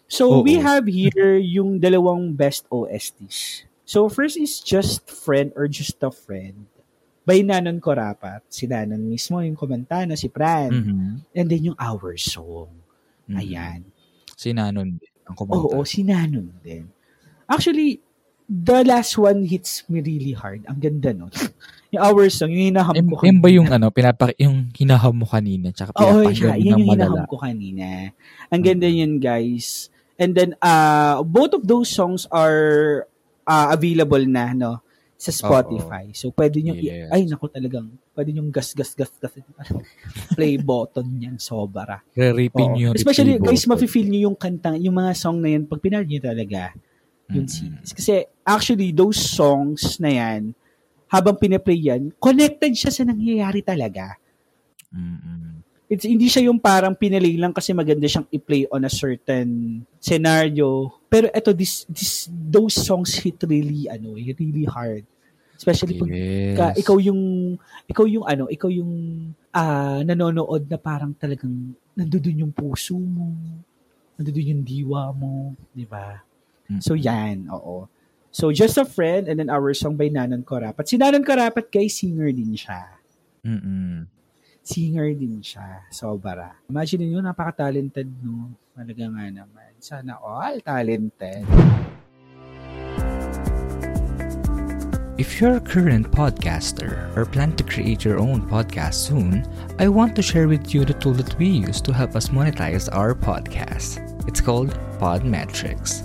[0.05, 0.43] So, Oo.
[0.43, 3.63] we have here yung dalawang best OSTs.
[3.85, 6.65] So, first is Just Friend or Just a Friend
[7.21, 8.41] by Nanon Korapat.
[8.49, 10.73] Si Nanon mismo, yung kumanta na si Pran.
[10.73, 11.09] Mhm.
[11.33, 12.73] And then yung Our Song.
[13.29, 13.37] Mhm.
[13.37, 13.79] Ayan.
[14.33, 15.13] Si Nanon din.
[15.29, 15.69] Ang kumanta.
[15.69, 16.89] Oo, si Nanon din.
[17.45, 18.01] Actually,
[18.45, 20.65] the last one hits me really hard.
[20.65, 21.33] Ang ganda nun.
[21.93, 25.69] yung Our Song, yung hinaham ko yan ba yung ano, pinapak yung hinaham mo kanina
[25.73, 26.57] tsaka Oo, siya.
[26.57, 28.13] Yan ng yung hinaham ko kanina.
[28.49, 29.93] Ang ganda yun, guys.
[30.17, 33.05] And then, uh, both of those songs are
[33.45, 34.81] uh, available na, no?
[35.15, 36.11] Sa Spotify.
[36.11, 37.07] So, pwede nyo, i- Yes.
[37.07, 39.31] ay, naku talagang, pwede nyo gas, gas, gas, gas,
[40.35, 42.03] play button yan, sobra.
[42.67, 42.77] Oo.
[42.77, 43.79] yung Especially, guys, button.
[43.79, 46.75] mafe-feel nyo yung kantang, yung mga song na yan, pag pinarinig nyo talaga,
[47.31, 47.79] yung Mm-mm.
[47.79, 47.91] series.
[47.95, 50.51] Kasi, actually, those songs na yan,
[51.07, 54.19] habang pinaplay yan, connected siya sa nangyayari talaga.
[54.91, 55.63] Mm-mm.
[55.85, 59.47] It's, hindi siya yung parang pinalay lang kasi maganda siyang i-play on a certain
[59.95, 60.89] scenario.
[61.15, 65.07] Pero eto, this, this, those songs hit really, ano, really hard.
[65.55, 66.55] Especially pag Yes.
[66.59, 67.55] ka, ikaw yung,
[67.87, 68.91] ikaw yung ano, ikaw yung
[69.55, 73.31] ah, nanonood na parang talagang nandoon yung puso mo,
[74.19, 76.19] nandoon yung diwa mo, di ba?
[76.67, 76.83] Mm.
[76.83, 77.87] So yan, oo.
[78.35, 80.91] So Just a Friend and then Our Song by Nanon Korapat.
[80.91, 82.91] Si Nanon Korapat guys, singer din siya.
[83.47, 84.11] Mm-mm.
[84.59, 85.87] Singer din siya.
[85.87, 86.59] Sobra.
[86.67, 88.51] Imagine niyo napaka-talented no.
[88.75, 89.71] Talaga nga naman.
[89.85, 91.45] Sana oh, all talented.
[95.21, 99.45] If you're a current podcaster or plan to create your own podcast soon,
[99.77, 102.89] I want to share with you the tool that we use to help us monetize
[102.91, 104.01] our podcast.
[104.27, 106.01] It's called Podmetrics.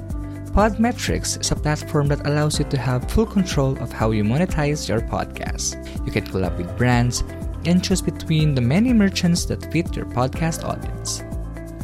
[0.53, 4.91] Podmetrics is a platform that allows you to have full control of how you monetize
[4.91, 5.81] your podcast.
[6.05, 7.25] You can collab with brands
[7.65, 11.25] and choose between the many merchants that fit your podcast audience.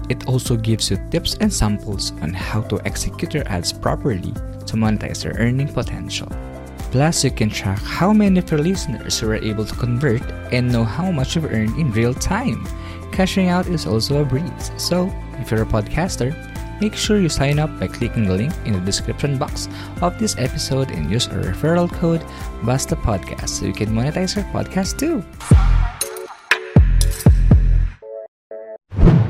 [0.09, 4.77] It also gives you tips and samples on how to execute your ads properly to
[4.77, 6.29] monetize your earning potential.
[6.91, 10.85] Plus, you can track how many of your listeners were able to convert and know
[10.85, 12.65] how much you've earned in real time.
[13.13, 14.71] Cashing out is also a breeze.
[14.77, 16.33] So, if you're a podcaster,
[16.81, 19.69] make sure you sign up by clicking the link in the description box
[20.01, 22.25] of this episode and use our referral code
[22.63, 25.25] Basta Podcast so you can monetize your podcast too.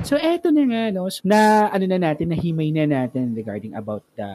[0.07, 4.31] So eto na nga no, na ano na natin, nahimay na natin regarding about the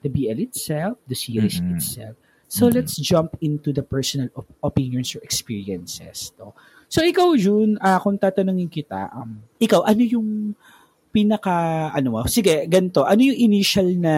[0.00, 1.72] the BL itself, the series Mhm.
[1.72, 2.14] itself.
[2.50, 2.72] So Mhm.
[2.76, 6.36] let's jump into the personal op- opinions or experiences.
[6.36, 6.52] No?
[6.90, 10.28] So ikaw Jun, ah, kung tatanungin kita, um, ikaw ano yung
[11.08, 12.20] pinaka ano mo?
[12.28, 13.02] Sige, ganito.
[13.02, 14.14] Ano yung initial na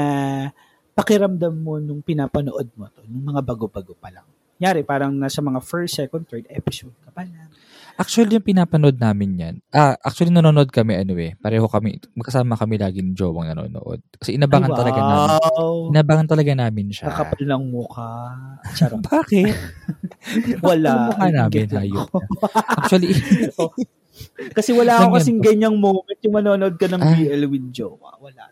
[0.92, 4.26] pakiramdam mo nung pinapanood mo to, nung mga bago-bago pa lang?
[4.58, 7.50] Yari, parang nasa mga first, second, third episode ka pa lang.
[7.96, 12.76] Actually, yung pinapanood namin yan, ah, actually nanonood kami ano eh, pareho kami, magkasama kami
[12.76, 14.00] lagi ng jowang nanonood.
[14.16, 15.28] Kasi inabangan Ay, talaga namin.
[15.36, 15.76] wow.
[15.92, 17.06] Inabangan talaga namin siya.
[17.08, 18.10] Kakapal ng mukha.
[18.72, 19.02] Charot.
[19.08, 19.54] Bakit?
[20.66, 21.12] Wala.
[21.12, 22.08] Mukha namin, hayop.
[22.80, 23.12] Actually,
[24.52, 27.16] Kasi wala ako kasing ganyang moment yung manonood ka ng Ah.
[27.16, 28.20] BL with Jowa.
[28.20, 28.51] Wala.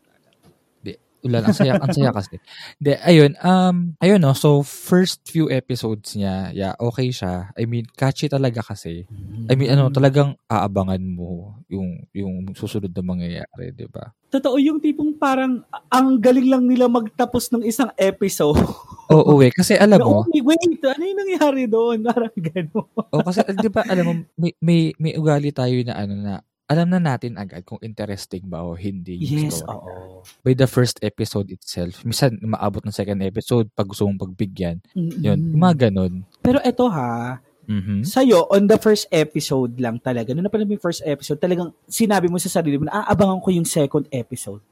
[1.20, 2.40] Ulan, ang saya, ang saya kasi.
[2.80, 7.52] De, ayun, um, ayun no, so first few episodes niya, yeah, okay siya.
[7.56, 9.04] I mean, catchy talaga kasi.
[9.50, 14.14] I mean, ano, talagang aabangan mo yung yung susunod na mangyayari, 'di ba?
[14.30, 18.62] Totoo yung tipong parang ang galing lang nila magtapos ng isang episode.
[19.10, 21.98] Oo, eh, kasi alam mo, okay, wait, ano yung nangyari doon?
[22.06, 23.10] Parang gano'n.
[23.10, 26.34] oh, kasi 'di ba alam mo, may, may may ugali tayo na ano na
[26.70, 29.74] alam na natin agad kung interesting ba o hindi yung Yes, story.
[29.74, 30.22] oo.
[30.40, 34.78] By the first episode itself, minsan maabot ng second episode pag gusto mong pagbigyan.
[34.92, 35.18] Mm-mm.
[35.18, 36.22] Yun, yung mga ganun.
[36.38, 38.02] Pero eto ha, Mhm.
[38.04, 42.26] sa'yo, on the first episode lang talaga, nung napanood mo yung first episode, talagang sinabi
[42.26, 44.62] mo sa sarili mo na aabangan ko yung second episode.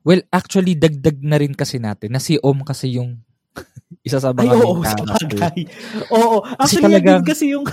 [0.00, 3.16] Well, actually, dagdag na rin kasi natin na si Om kasi yung
[4.06, 5.16] isa sa Ay, mga oo, main character.
[5.18, 5.60] sabagay.
[6.10, 7.64] Oo, actually, yan talagang- din kasi yung,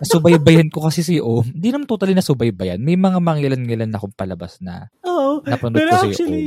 [0.00, 1.44] Nasubaybayan ko kasi si Om.
[1.52, 2.78] Hindi naman totally nasubaybayan.
[2.78, 6.46] May mga mangilan-ngilan na akong palabas na oo, napanood pero ko si actually,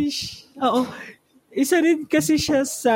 [0.58, 0.64] Om.
[0.64, 0.82] oo,
[1.54, 2.96] isa rin kasi siya sa,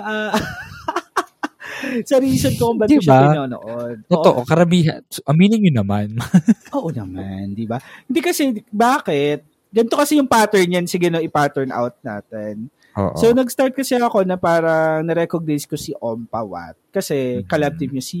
[0.00, 0.32] ah,
[2.08, 3.22] sa reason ko kung ba't ko siya Diba?
[3.32, 3.96] pinanood.
[4.04, 5.00] Oo, Totoo, karamihan.
[5.08, 6.16] So, aminin nyo naman.
[6.76, 7.78] Oo naman, di ba?
[8.04, 9.44] Hindi kasi, bakit?
[9.68, 10.86] Ganito kasi yung pattern yan.
[10.88, 12.72] Sige no, i-pattern out natin.
[12.96, 13.12] Oo.
[13.14, 16.74] So, nag-start kasi ako na parang na-recognize ko si Om Pawat.
[16.88, 17.46] Kasi Mhm.
[17.46, 18.20] collab team niya si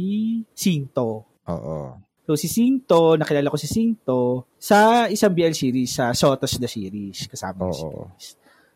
[0.52, 1.24] Sinto.
[1.48, 1.96] Oo.
[2.28, 7.24] So, si Sinto, nakilala ko si Sinto sa isang BL series, sa Sotos the series,
[7.24, 7.84] kasama ko si.
[7.88, 8.26] Chris.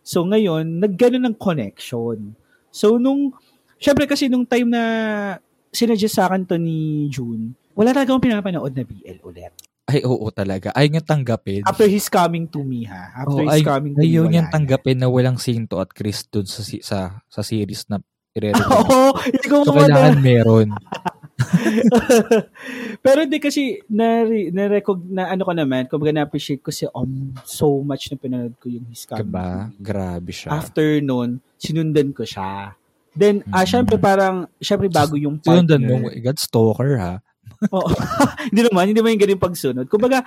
[0.00, 2.32] So, ngayon, nagganon ng connection.
[2.72, 3.36] So, nung,
[3.76, 4.82] syempre kasi nung time na
[5.68, 9.52] sinadjust sa akin to ni June, wala talaga akong pinapanood na BL ulit.
[9.84, 10.72] Ay, oo talaga.
[10.72, 11.60] Ayaw niyang tanggapin.
[11.68, 13.20] After he's coming to me, ha?
[13.26, 14.54] After Oo, he's ay, coming to me, ayaw wala niyang na.
[14.56, 18.00] tanggapin na walang Sinto at Chris dun sa, si- sa, sa series na
[18.36, 18.64] ire-review.
[18.64, 20.68] Oo, hindi ko so, mo kailangan meron.
[23.04, 24.68] Pero hindi kasi na na
[25.08, 28.86] na ano ko naman, kumbaga na-appreciate ko si Om so much na pinanood ko yung
[28.88, 29.50] His Coming Diba?
[29.78, 30.50] Grabe siya.
[30.52, 32.74] After nun, sinundan ko siya.
[33.12, 33.68] Then, ah, Mm.
[33.68, 36.22] syempre parang, syempre bago yung Sinundan mo, partner.
[36.24, 37.14] God, stalker ha.
[37.76, 37.88] Oo.
[38.48, 39.86] hindi naman, hindi naman yung ganyung pagsunod.
[39.86, 40.24] Kumbaga,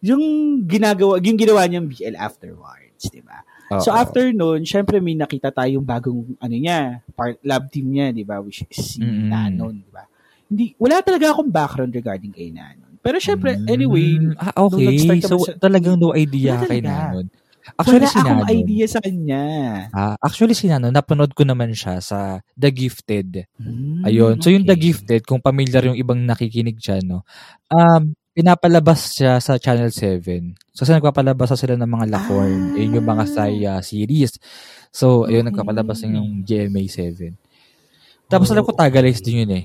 [0.00, 0.22] yung
[0.64, 3.44] ginagawa, yung ginawa niyang BL afterwards, di ba?
[3.82, 8.22] So after nun, syempre may nakita tayong bagong ano niya, part lab team niya, 'di
[8.22, 9.26] ba, which is si Mm-mm.
[9.26, 10.06] Nanon, 'di ba?
[10.46, 12.98] Hindi wala talaga akong background regarding kay Nanon.
[13.00, 15.22] Pero syempre, anyway, Mm, ah, nung okay.
[15.22, 16.82] So, sa- talagang no idea kay.
[16.82, 17.30] Nanon.
[17.74, 18.50] Actually, wala si akong Nanon.
[18.54, 19.44] idea sa kanya.
[19.90, 22.18] Ah, actually, si Nanon, napanood ko naman siya sa
[22.54, 23.46] The Gifted.
[23.58, 24.38] Hmm, Ayun.
[24.38, 24.90] So, yung The okay.
[24.90, 27.26] Gifted, kung familiar yung ibang nakikinig dyan, no?
[27.66, 30.54] Um, pinapalabas siya sa Channel 7.
[30.70, 32.54] So, kasi nagpapalabas na sila ng mga Lacorn.
[32.70, 32.76] Ah.
[32.78, 34.38] Yun yung mga Saya series.
[34.90, 35.50] So, ayun, Okay.
[35.50, 37.34] nagpapalabas na yung GMA 7.
[38.26, 39.64] Tapos, Oh, alam ko, Tagalays din yun eh.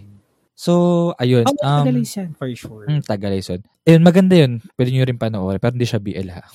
[0.55, 0.73] So,
[1.17, 1.47] ayun.
[1.47, 2.85] Oh, um, Tagalays yan, for sure.
[2.85, 3.61] Mm, Tagalays yun.
[3.87, 4.61] Ayun, maganda yun.
[4.77, 5.57] Pwede nyo rin panoorin.
[5.57, 6.45] Pero hindi siya BL ha.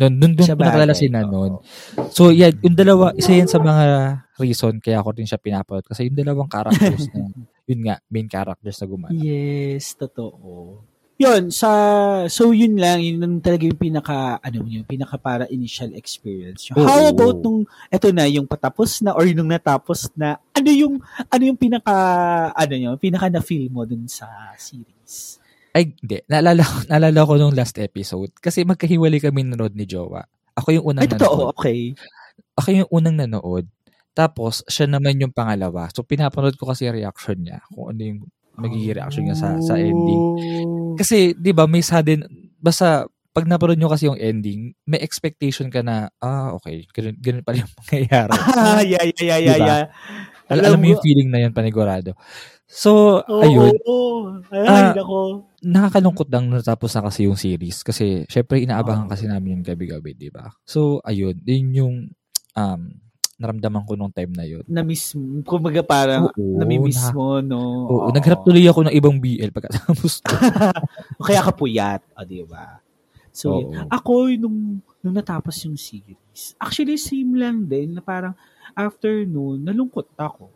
[0.00, 1.52] Doon, doon, doon ko nakilala bagay, si Nanon.
[2.08, 3.84] So, yeah, yung dalawa, isa yan sa mga
[4.40, 5.84] reason kaya ako rin siya pinapanood.
[5.84, 7.28] Kasi yung dalawang characters na,
[7.68, 9.12] yun nga, main characters na gumana.
[9.12, 10.88] Yes, totoo.
[11.20, 11.68] Yun, sa,
[12.32, 16.72] so yun lang, yun lang talaga yung pinaka, ano yung pinaka para initial experience.
[16.72, 16.80] Oo.
[16.80, 20.96] How about nung, eto na, yung patapos na or nung natapos na, ano yung,
[21.28, 21.92] ano yung pinaka,
[22.56, 24.24] ano yun, pinaka na-feel mo dun sa
[24.56, 25.36] series?
[25.76, 26.24] Ay, hindi.
[26.24, 28.32] Naalala naalala ko nung last episode.
[28.40, 30.24] Kasi magkahiwalay kami nanood ni Jowa.
[30.56, 31.52] Ako yung unang Ay, totoo, nanood.
[31.52, 31.80] okay.
[32.56, 33.68] Ako yung unang nanood.
[34.16, 35.92] Tapos, siya naman yung pangalawa.
[35.92, 37.60] So, pinapanood ko kasi yung reaction niya.
[37.68, 38.20] Kung ano yung
[38.60, 40.22] magiging reaction niya sa, sa ending.
[40.22, 40.94] Oh.
[40.94, 42.24] Kasi, di ba, may sudden,
[42.56, 47.44] basta, pag napanood nyo kasi yung ending, may expectation ka na, ah, okay, ganun, ganun
[47.46, 48.32] pala yung mangyayari.
[48.58, 49.66] Ah, yeah, yeah, yeah, yeah, Diba?
[49.66, 49.84] yeah.
[50.50, 52.18] Al- alam mo yung feeling na yun, panigurado.
[52.66, 54.42] So, Oo, ayun, oo.
[54.50, 55.46] Ay, Ah, nako.
[55.62, 57.82] nakakalungkot lang natapos na kasi yung series.
[57.82, 59.12] Kasi, syempre, inaabangan Oo.
[59.14, 60.50] kasi namin yung gabi-gabi, di ba?
[60.66, 61.96] So, ayun, yun yung,
[62.54, 62.82] um,
[63.40, 64.60] naramdaman ko nung time na yun.
[64.68, 65.16] Na-miss,
[65.48, 67.60] kumbaga parang, Oo, nami-miss na- mo, no?
[67.88, 68.12] Oo, Oo.
[68.12, 70.20] naghanap tuloy ako ng ibang BL pagkatapos.
[71.26, 72.78] Kaya ka puyat, o, di ba?
[73.32, 73.88] So, Oo.
[73.88, 78.36] ako, nung, nung natapos yung series, actually, same lang din, na parang,
[78.76, 80.52] after noon, nalungkot ako.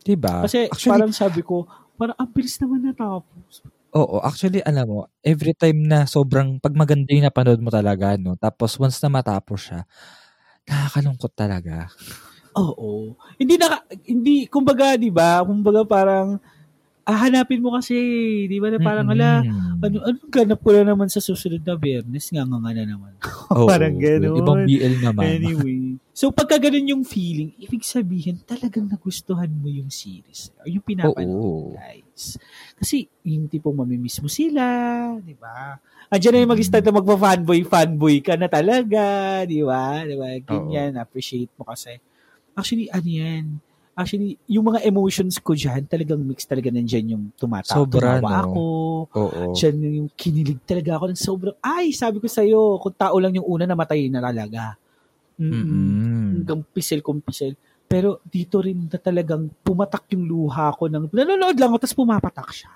[0.00, 0.42] Di ba?
[0.42, 1.68] Kasi, actually, parang sabi ko,
[2.00, 3.60] parang, ang bilis naman natapos.
[3.92, 8.40] oo, actually, alam mo, every time na sobrang, pag maganda yung napanood mo talaga, no?
[8.40, 9.84] Tapos, once na matapos siya,
[10.68, 11.90] nakakalungkot talaga.
[12.54, 13.16] Oo.
[13.40, 16.36] Hindi na, hindi, kumbaga, di ba, kumbaga parang,
[17.08, 17.96] ah, hanapin mo kasi,
[18.46, 19.80] di ba, na parang, ala, Mm-mm.
[19.82, 22.28] ano, anong ganap ko na naman sa susunod na biyernes?
[22.30, 23.12] Nga nga na naman.
[23.56, 24.36] Oo, parang ganun.
[24.38, 25.22] Ibang BL naman.
[25.26, 25.81] Anyway.
[26.12, 30.52] So, pagka ganun yung feeling, ibig sabihin, talagang nagustuhan mo yung series.
[30.60, 31.72] Or yung pinapanood Oo.
[31.72, 32.36] guys.
[32.76, 34.60] Kasi, yung tipong mamimiss mo sila,
[35.24, 35.80] di ba?
[36.12, 39.00] Andiyan na yung mag-start na magpa-fanboy, fanboy ka na talaga,
[39.48, 40.04] di ba?
[40.04, 40.36] Di ba?
[40.36, 41.96] Ganyan, appreciate mo kasi.
[42.52, 43.44] Actually, ano yan?
[43.96, 47.72] Actually, yung mga emotions ko dyan, talagang mix talaga nandyan yung tumata.
[47.72, 48.28] Sobra, no?
[48.28, 48.64] ako.
[49.16, 49.42] Oo.
[49.56, 53.48] Dyan yung kinilig talaga ako ng sobrang, ay, sabi ko sa'yo, kung tao lang yung
[53.48, 54.76] una, namatay na talaga.
[55.42, 56.46] Mm-mm.
[57.02, 57.58] Kung pisil.
[57.90, 62.48] Pero dito rin na talagang pumatak yung luha ko ng, nanonood lang ako, tapos pumapatak
[62.54, 62.72] siya.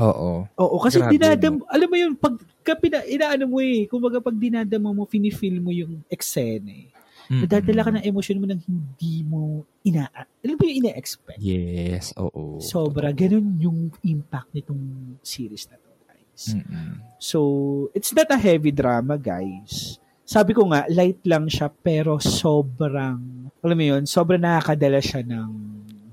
[0.00, 0.48] Oo.
[0.56, 4.88] Oo, kasi Grabe, dinadam, alam mo yun, pag, kapina, inaano mo eh, kumbaga pag dinadama
[4.96, 6.88] mo, finifeel mo yung eksena eh.
[7.28, 7.44] Mm-mm.
[7.44, 11.38] Nadadala ka ng emosyon mo nang hindi mo ina, alam mo yung ina-expect.
[11.38, 12.56] Yes, oo.
[12.56, 14.80] Sobra, ganun yung impact nitong
[15.20, 16.56] series na to, guys.
[16.56, 17.04] Mm-mm.
[17.20, 17.38] So,
[17.92, 20.01] it's not a heavy drama, guys.
[20.32, 23.20] Sabi ko nga, light lang siya, pero sobrang,
[23.60, 25.50] alam mo yun, sobrang nakakadala siya ng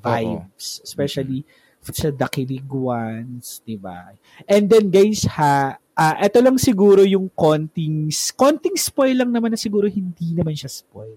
[0.04, 0.84] vibes.
[0.84, 1.48] Especially
[1.80, 4.12] sa The Kilig ones, di ba?
[4.44, 9.60] And then, guys, ha, ah ito lang siguro yung konting, konting spoil lang naman na
[9.60, 11.16] siguro hindi naman siya spoil.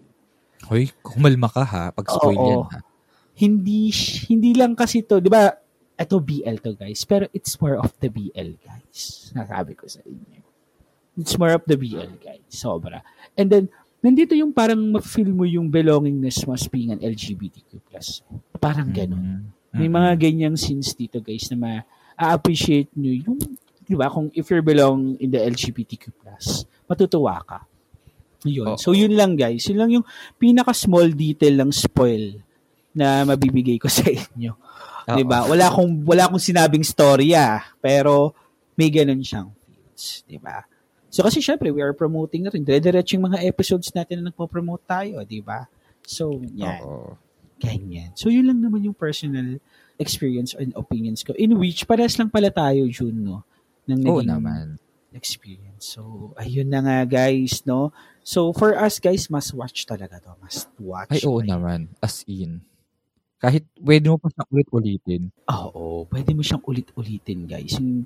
[0.70, 2.50] Hoy, kumalma ka ha, pag spoil Oo.
[2.54, 2.78] yan ha.
[3.34, 3.90] Hindi,
[4.30, 5.50] hindi lang kasi to, di ba,
[5.98, 9.00] ito BL to guys, pero it's more of the BL guys.
[9.36, 10.51] Nasabi ko sa inyo.
[11.16, 12.44] It's more of the BL guys.
[12.48, 13.04] Sobra.
[13.36, 13.64] And then,
[14.00, 17.84] nandito yung parang ma-feel mo yung belongingness mo as being an LGBTQ+.
[18.56, 19.52] Parang ganun.
[19.72, 19.76] Mm.
[19.76, 23.38] May mga ganyang scenes dito guys na ma-appreciate nyo yung,
[23.84, 26.12] di ba, kung if you belong in the LGBTQ+,
[26.88, 27.58] matutuwa ka.
[28.44, 28.74] Yun.
[28.74, 28.78] Oo.
[28.80, 29.64] So, yun lang guys.
[29.70, 30.06] Yun lang yung
[30.40, 32.40] pinaka-small detail ng spoil
[32.92, 34.52] na mabibigay ko sa inyo.
[34.52, 35.16] Oo.
[35.18, 35.48] 'Di ba?
[35.48, 38.36] Wala akong wala akong sinabing story ah, pero
[38.78, 40.62] may ganun siyang feels, 'di ba?
[41.12, 42.64] So kasi syempre we are promoting na rin.
[42.64, 45.68] Dire-diretso yung mga episodes natin na nagpo-promote tayo, 'di ba?
[46.02, 46.82] So, yan.
[46.82, 47.14] Oo.
[47.62, 48.10] Ganyan.
[48.18, 49.62] So, yun lang naman yung personal
[49.94, 51.30] experience and opinions ko.
[51.38, 53.46] In which, parehas lang pala tayo, June, no?
[53.86, 54.66] Ng Oo naging naman.
[55.14, 55.94] experience.
[55.94, 57.94] So, ayun na nga, guys, no?
[58.26, 60.34] So, for us, guys, must watch talaga to.
[60.42, 61.14] Must watch.
[61.14, 61.86] Ay, oo naman.
[62.02, 62.66] As in.
[63.38, 65.22] Kahit pwede mo pa siyang ulit-ulitin.
[65.46, 67.78] Oo, pwede mo siyang ulit-ulitin, guys.
[67.78, 68.02] Yung,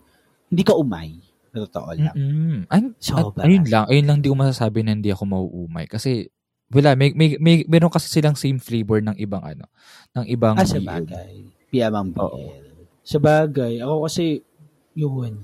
[0.53, 1.17] hindi ka umay.
[1.57, 2.13] Na totoo lang.
[2.13, 2.69] Mm-mm.
[2.69, 3.41] Ay, Sobra.
[3.41, 3.85] at, ayun lang.
[3.89, 5.89] Ayun lang di ko masasabi na hindi ako mauumay.
[5.89, 6.29] Kasi,
[6.69, 9.65] wala, may, may, may, meron kasi silang same flavor ng ibang ano,
[10.13, 10.85] ng ibang Ah, sa BL.
[10.85, 11.33] bagay.
[11.73, 12.37] Piyamang Oo.
[12.37, 12.77] BL.
[13.01, 13.81] Sa bagay.
[13.81, 14.45] Ako kasi,
[14.93, 15.41] yun.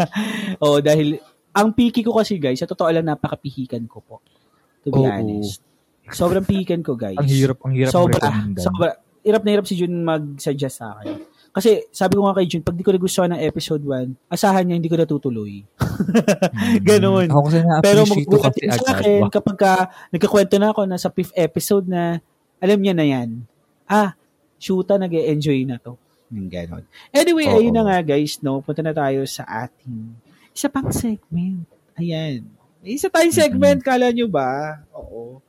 [0.64, 1.16] Oo, dahil,
[1.56, 4.20] ang picky ko kasi, guys, sa totoo lang, napakapihikan ko po.
[4.84, 5.08] To be Oo.
[5.08, 5.64] honest.
[6.06, 7.16] Sobrang pihikan ko, guys.
[7.16, 8.28] Ang hirap, ang hirap Sobra.
[8.60, 8.90] Sobra.
[9.26, 11.18] Hirap na hirap si Jun mag-suggest sa akin.
[11.56, 14.76] Kasi sabi ko nga kay Jun, pag di ko nagustuhan ng episode 1, asahan niya
[14.76, 15.64] hindi ko natutuloy.
[15.64, 16.84] Mm.
[16.92, 17.26] Ganun.
[17.32, 19.72] Ako kasi Pero magbukatin sa akin, Wah, kapag ka,
[20.12, 22.20] nagkakwento na ako na sa fifth episode na,
[22.60, 23.40] alam niya na yan.
[23.88, 24.12] Ah,
[24.60, 25.96] shoota, nag enjoy na to.
[26.28, 26.84] Yung ganon.
[27.08, 27.64] Anyway, Oo.
[27.64, 28.60] ayun na nga guys, no?
[28.60, 30.12] Punta na tayo sa ating
[30.52, 31.64] isa pang segment.
[31.96, 32.44] Ayan.
[32.84, 34.84] May Isa tayong segment, kala nyo ba?
[34.92, 35.40] Oo.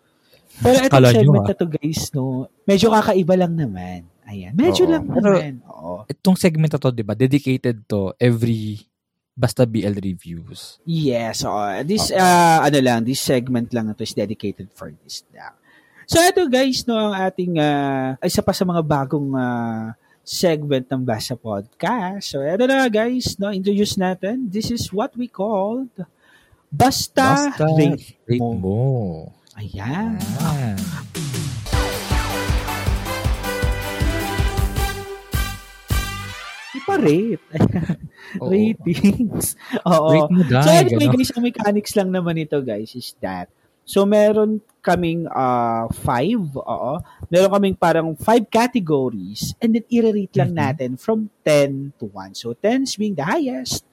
[0.64, 1.50] Pero itong Kala segment ah.
[1.52, 2.48] na to guys, no?
[2.64, 4.08] Medyo kakaiba lang naman.
[4.28, 4.52] Ayan.
[4.54, 4.92] Medyo Oo.
[4.92, 5.54] lang Pero- naman.
[5.72, 6.04] Oo.
[6.06, 8.84] itong segment na to, di ba, dedicated to every
[9.32, 10.82] basta BL reviews.
[10.84, 11.54] Yes, so
[11.86, 15.54] this uh, ano lang, this segment lang na to is dedicated for this lang.
[16.10, 19.94] So ito guys, no, ang ating uh, isa pa sa mga bagong uh,
[20.26, 22.34] segment ng Basa Podcast.
[22.34, 24.50] So ito na guys, no, introduce natin.
[24.50, 25.94] This is what we called
[26.68, 28.58] Basta, Basta Rate Rate Mo.
[28.58, 28.82] mo.
[29.54, 30.18] Ayan.
[30.42, 31.37] Ah.
[36.88, 37.44] Ipa-rate.
[38.40, 38.48] Oo.
[38.48, 39.60] Ratings.
[39.92, 40.08] Oo.
[40.08, 40.64] Rate mo dahil.
[40.64, 41.20] So anyway gano'n.
[41.20, 43.52] guys, ang mechanics lang naman ito guys is that
[43.88, 46.92] So meron kaming uh, five, oo.
[47.32, 50.60] Meron kaming parang five categories and then i-rate lang Mhm.
[50.60, 52.36] natin from 10 to 1.
[52.36, 53.88] So 10 is being the highest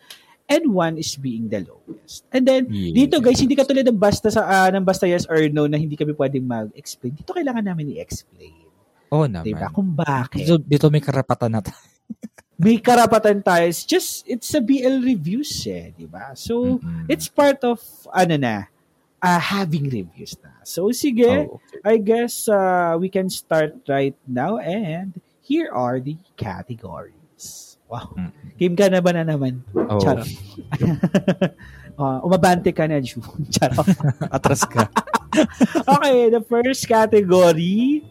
[0.51, 2.27] and 1 is being the lowest.
[2.35, 3.07] And then Yeah.
[3.07, 5.95] dito guys, hindi katulad ng basta sa ah, ng basta yes or no na hindi
[5.95, 7.15] kami pwedeng mag-explain.
[7.15, 8.67] Dito kailangan namin i-explain.
[9.15, 9.47] Oo naman.
[9.47, 9.71] Diba?
[9.71, 10.43] Kung bakit.
[10.43, 11.79] Dito, dito may karapatan na tayo.
[12.55, 13.67] May karapatan tayo.
[13.67, 16.33] It's just, it's a BL reviews eh, di ba?
[16.39, 17.11] So, Mm-mm.
[17.11, 17.83] it's part of,
[18.15, 18.71] ano na,
[19.19, 20.63] uh, having reviews na.
[20.63, 21.81] So, sige, Oh, okay.
[21.83, 27.75] I guess uh, we can start right now and here are the categories.
[27.91, 28.15] Wow.
[28.17, 28.31] Mm.
[28.57, 29.61] Game ka na ba na naman?
[29.75, 30.25] Oh, Charot.
[31.99, 33.19] uh, umabante ka na, Ju.
[33.55, 33.87] Charot.
[34.31, 34.89] atras ka.
[35.99, 38.07] okay, the first category,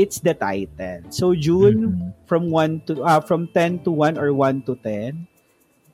[0.00, 1.04] it's the title.
[1.12, 2.24] So, June, Mhm.
[2.24, 5.28] from 1 to, uh, from 10 to 1 or 1 to 10,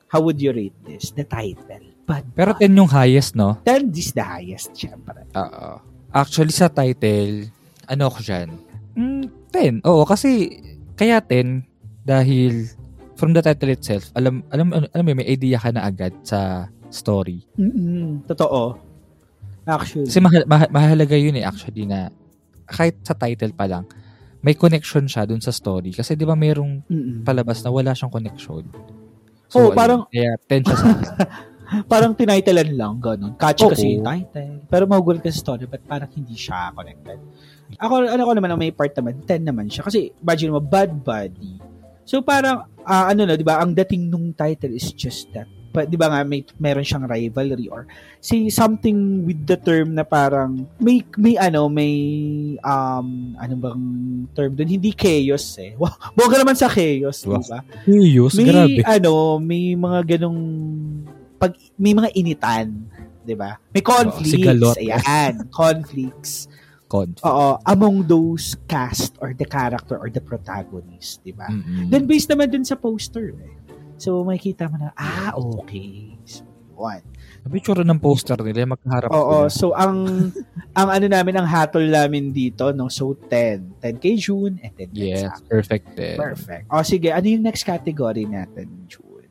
[0.07, 1.11] how would you rate this?
[1.11, 1.83] The title.
[2.07, 3.59] But, Pero 10 yung highest, no?
[3.67, 5.27] 10 is the highest, syempre.
[5.35, 5.83] Oo.
[6.07, 7.51] Actually, sa title,
[7.83, 8.47] ano ko dyan?
[8.95, 9.73] Mm, 10.
[9.83, 10.47] Oo, kasi,
[10.95, 11.67] kaya 10,
[12.01, 12.71] dahil
[13.19, 17.43] from the title itself, alam, alam, alam mo, may idea ka na agad sa story.
[17.59, 18.79] mm Totoo.
[19.67, 20.07] Actually.
[20.07, 22.07] Kasi mahal, mahal- mahalaga yun eh, actually, na
[22.67, 23.87] kahit sa title pa lang,
[24.43, 25.91] may connection siya dun sa story.
[25.91, 27.17] Kasi di ba merong Mm-mm.
[27.23, 28.63] palabas na wala siyang connection.
[29.55, 29.75] Oo, ayun.
[29.75, 30.87] parang- Kaya 10 siya sa
[31.91, 33.35] parang tinitlean lang, ganun.
[33.35, 33.71] Catchy Oo.
[33.71, 34.63] kasi yung title.
[34.67, 37.19] Pero magugulat ka sa story, but parang hindi siya connected.
[37.75, 39.83] Ako, ano ko naman, may part naman, 10 naman siya.
[39.83, 41.59] Kasi, imagine mo, Bad Buddy.
[42.07, 45.47] So, parang, ah, ano na, di ba, ang dating nung title is just that.
[45.77, 47.85] Pa, di ba nga, may, meron siyang rivalry or
[48.17, 51.93] say something with the term na parang, may, may ano, may,
[52.59, 53.83] um, ano bang
[54.33, 54.65] term dun?
[54.67, 55.77] Hindi chaos eh.
[55.77, 55.93] Huwag
[56.27, 57.45] ka naman sa chaos, di Wow.
[57.45, 57.59] ba?
[57.85, 58.33] Serious?
[58.33, 58.81] may Grabe.
[58.81, 60.41] ano, may mga ganong
[61.37, 62.73] pag may mga initan,
[63.21, 63.61] 'di ba?
[63.69, 64.73] May conflicts, sigalot.
[64.73, 66.49] ayan, conflicts.
[66.87, 67.13] Con.
[67.19, 71.45] Oo, among those cast or the character or the protagonist, 'di ba?
[71.45, 71.91] Mm-mm.
[71.91, 73.53] Then based naman dun sa poster, eh.
[73.97, 76.17] So makikita mo na ah, okay.
[76.23, 76.45] So,
[76.77, 77.01] one.
[77.47, 79.57] Tsura ng poster nila, magkaharap Oo, sila.
[79.57, 80.29] so ang
[80.79, 82.87] ang ano namin ang hatol namin dito, no.
[82.87, 86.17] So 10, 10 kay June and then 10 Yes, sa perfect din.
[86.19, 86.69] Perfect.
[86.69, 89.25] O sige, ano yung next category natin, June?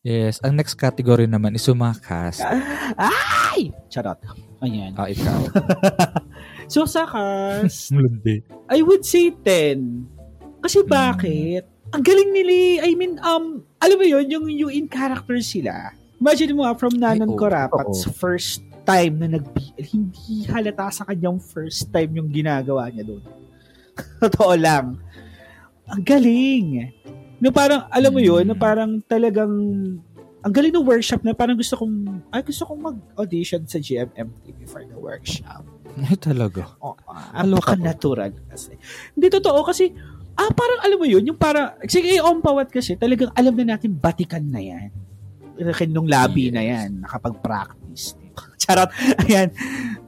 [0.00, 1.68] Yes, ang next category naman is
[2.00, 2.40] cast.
[2.96, 3.68] Ay!
[3.92, 4.16] Charot.
[4.64, 4.96] Ayan.
[4.96, 5.44] Ah, ikaw.
[6.70, 7.90] So, sa cast.
[8.70, 10.62] I would say 10.
[10.62, 11.66] Kasi bakit?
[11.90, 15.96] Ang galing nila, I mean, um, alam mo yun, yung, yung in character sila.
[16.20, 18.12] Imagine mo, ah, from Nanon Ay, oo, Corapat's oo.
[18.12, 23.24] first time na nag-BL, hindi halata sa kanyang first time yung ginagawa niya doon.
[24.24, 25.00] Totoo lang.
[25.88, 26.92] Ang galing.
[27.40, 28.50] No, parang, alam mo yun, Mm.
[28.52, 29.52] na parang talagang,
[30.40, 34.84] ang galing ng workshop na parang gusto kong, ay gusto kong mag-audition sa GMMTV for
[34.84, 35.64] the workshop.
[36.00, 36.68] Ay, talaga.
[36.78, 36.94] Oh,
[37.34, 38.76] Aloka apaka natural kasi.
[39.12, 39.90] Hindi totoo kasi
[40.40, 43.92] ah parang alam mo yun, yung para sige on pawat kasi talagang alam na natin
[43.92, 44.88] batikan na yan.
[45.92, 46.54] Nung labi Yes.
[46.56, 48.16] na yan, nakapag-practice.
[48.64, 48.88] Charot.
[49.28, 49.52] Ayan.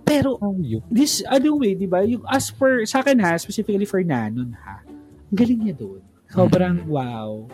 [0.09, 0.40] Pero
[0.88, 2.01] this ano way, 'di ba?
[2.09, 4.81] Yung as per sa akin ha, specifically for Nanon ha.
[5.29, 6.01] Ang galing niya doon.
[6.33, 7.45] Sobrang wow.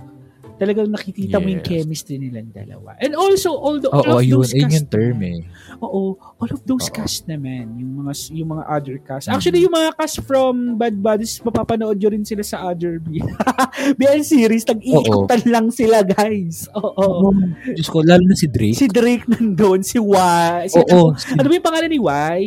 [0.58, 1.70] Talagang nakikita mo yung Yes.
[1.70, 2.98] chemistry nilang dalawa.
[2.98, 4.36] And also, all, the, all of yun.
[4.36, 5.38] those cast yung term eh.
[5.78, 6.94] Oo, all of those Oo.
[6.94, 9.26] cast naman, yung mga yung mga other cast.
[9.26, 9.34] Mhm.
[9.34, 13.22] Actually, yung mga cast from Bad Buddies, mapapanood nyo rin sila sa other B-
[13.98, 14.66] BL series.
[14.66, 16.66] Nag-iikutan lang sila, guys.
[16.74, 17.30] Oo.
[17.64, 18.74] Diyos ko, lalo na si Drake.
[18.74, 20.18] Si Drake nandun, si Y.
[20.66, 21.14] Si, Oo.
[21.14, 22.38] si- Ano ba yung pangalan ni Y?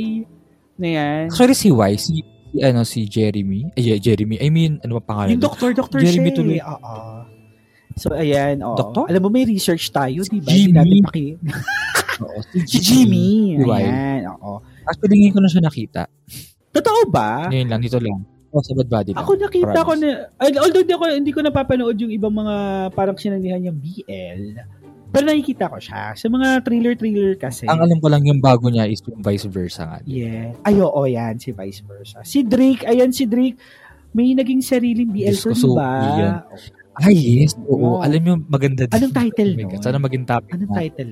[0.76, 1.24] Na yan.
[1.32, 2.14] Actually, si Y, si,
[2.60, 3.72] ano, si Jeremy.
[3.72, 4.36] Ay, yeah, Jeremy.
[4.36, 5.32] I mean, ano ba pangalan?
[5.32, 6.60] Yung doktor, doktor Jeremy tuloy.
[6.60, 6.66] eh.
[6.66, 7.24] Oo.
[8.02, 8.66] So, ayan.
[8.66, 8.74] Oo.
[8.74, 9.06] Doktor?
[9.08, 10.50] Alam mo, may research tayo, di ba?
[10.50, 10.74] Jimmy.
[10.74, 11.26] Hindi natin paki...
[12.22, 13.58] Oo, Si Jimmy.
[13.58, 13.82] Si Y.
[13.82, 14.62] Ayan, oo.
[14.86, 16.02] Actually, ngayon ko na siya nakita.
[16.70, 17.50] Totoo ba?
[17.50, 18.22] Ngayon lang, dito lang.
[18.52, 19.24] Oh, sa Bad Body lang.
[19.24, 19.88] Ako nakita Promise.
[19.88, 22.56] ko na, al- although hindi ko, hindi ko napapanood yung ibang mga
[22.92, 24.42] parang sinalihan niyang BL,
[25.08, 26.16] pero nakikita ko siya.
[26.16, 27.64] Sa mga thriller-thriller kasi.
[27.68, 29.98] Ang alam ko lang yung bago niya is yung vice versa nga.
[30.04, 30.52] Yeah.
[30.64, 31.36] Ay, oo, yan.
[31.36, 32.24] Si vice versa.
[32.24, 33.56] Si Drake, ayan si Drake,
[34.12, 35.92] may naging sariling BL Diyos ko, di so ba?
[36.16, 36.36] yan.
[36.94, 37.56] Ay, yes.
[37.62, 37.98] Oo.
[37.98, 37.98] Oo.
[38.00, 38.92] Alam mo, maganda din.
[38.92, 39.70] Anong title Oh?
[39.70, 40.78] God, Sana maging topic Anong na.
[40.78, 41.12] title?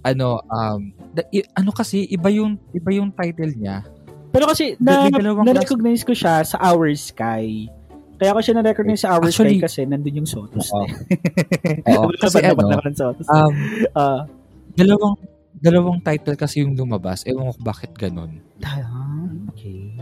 [0.00, 0.80] Ano, um,
[1.12, 3.84] da- i- ano kasi, iba yung, iba yung title niya.
[4.30, 5.10] Pero kasi, na,
[5.42, 7.68] na-recognize ko siya sa Our Sky.
[8.16, 10.72] Kaya ko siya na-recognize sa Our Sky Actually- kasi nandun yung Sotos.
[10.72, 10.84] Oo.
[10.84, 13.26] Oo, Oo, kasi ano, naman Sotos.
[13.28, 13.52] Um,
[13.98, 14.24] Ah,
[14.72, 15.16] dalawang,
[15.54, 17.24] dalawang title kasi yung lumabas.
[17.24, 18.40] Ewan ko bakit ganun.
[18.62, 18.80] ah,
[19.52, 19.92] okay.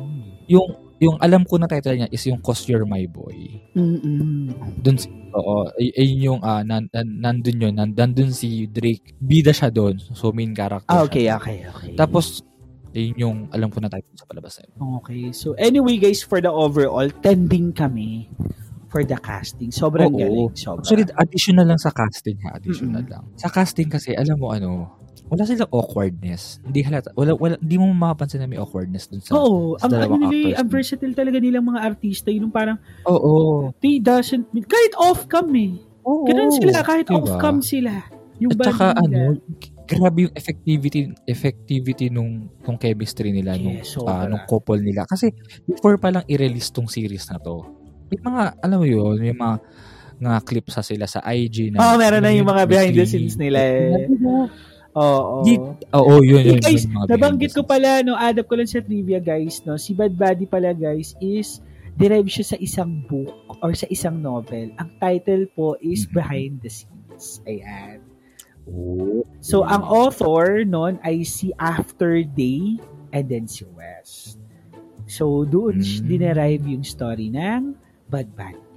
[0.47, 0.67] Yung,
[0.99, 3.63] yung alam ko na title niya is yung Cause You're My Boy.
[3.73, 4.51] Mm-mm.
[4.79, 9.15] Dun, si- oo, ay, ayun yung, ah, nan, nan, nandun yun, nan, nandun si Drake.
[9.17, 9.99] Bida siya doon.
[10.13, 11.07] So, main character Ah, siya.
[11.07, 11.93] okay, okay, okay.
[11.95, 12.43] Tapos,
[12.91, 14.59] ayun yung alam ko na title sa palabas.
[15.05, 15.31] Okay.
[15.31, 18.27] So, anyway, guys, for the overall, tending kami
[18.89, 19.69] for the casting.
[19.71, 20.19] Sobrang Oo.
[20.19, 20.51] galing.
[20.57, 20.83] Sobrang.
[20.83, 22.57] Actually, additional lang sa casting ha.
[22.57, 23.13] Additional Mm-mm.
[23.13, 23.25] lang.
[23.37, 24.98] Sa casting kasi, alam mo ano,
[25.29, 26.59] wala silang awkwardness.
[26.65, 27.13] Hindi halata.
[27.13, 29.37] Wala, wala, hindi mo mapapansin na may awkwardness dun sa...
[29.37, 29.77] Oo.
[29.77, 32.29] sa Ang, ano dalawang nila, ang versatile talaga nilang mga artista.
[32.33, 33.69] Yung parang, Oo.
[33.79, 35.77] they doesn't, kahit off-cam eh.
[36.03, 36.25] Oo.
[36.25, 37.21] Ganun sila, kahit Diba?
[37.21, 37.93] off-cam sila.
[38.41, 39.05] Yung At saka nila.
[39.05, 39.21] ano,
[39.89, 44.29] grabe yung effectivity effectivity nung nung chemistry nila nung Yes, ah, sobra.
[44.29, 45.33] nung couple nila kasi
[45.65, 47.65] before pa lang i-release tong series na to
[48.13, 49.57] may mga alam mo yun may mga
[50.21, 53.41] nga clips sa sila sa IG na Oo, meron na yung mga behind the scenes
[53.41, 54.05] nila eh.
[54.99, 55.47] Oo.
[55.47, 55.63] Di-
[55.95, 58.83] Oo, yun, Eh, yun, guys, yun, nabanggit ko pala, no, add up ko lang sa
[58.83, 61.63] trivia, guys, no, si Bad Buddy pala, guys, is
[61.95, 63.31] derived siya sa isang book
[63.63, 64.75] or sa isang novel.
[64.77, 66.13] Ang title po is Mhm.
[66.13, 67.39] Behind the Scenes.
[67.47, 68.03] Ayan.
[68.69, 69.25] Oh.
[69.41, 72.77] So, ang author nun ay si After Day
[73.11, 74.37] and then si West.
[75.09, 76.05] So, doon Mm.
[76.05, 77.73] dinerive yung story ng
[78.07, 78.68] Bad Guy.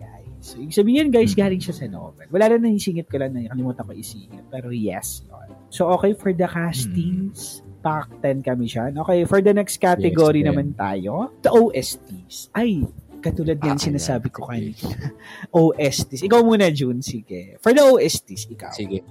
[0.42, 1.40] So, ibig sabihin, guys, Mm.
[1.40, 2.26] galing siya sa novel.
[2.28, 4.42] Wala na naisingit ko lang na kalimutan ko isingit.
[4.50, 5.22] Pero yes.
[5.70, 7.62] So, okay for the castings.
[7.80, 8.90] Pack 10 kami siya.
[8.92, 12.50] Okay, for the next category Yes, naman tayo, the OSTs.
[12.52, 12.86] Ay,
[13.18, 14.36] katulad yan Ah, sinasabi ayan.
[14.36, 14.86] ko kanina.
[15.66, 16.22] OSTs.
[16.22, 17.02] Ikaw muna, June.
[17.02, 17.58] Sige.
[17.58, 18.70] For the OSTs, ikaw.
[18.70, 19.02] Sige.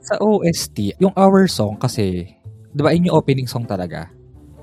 [0.00, 2.32] Sa OST, yung Our Song kasi,
[2.68, 4.08] di ba, yun yung opening song talaga.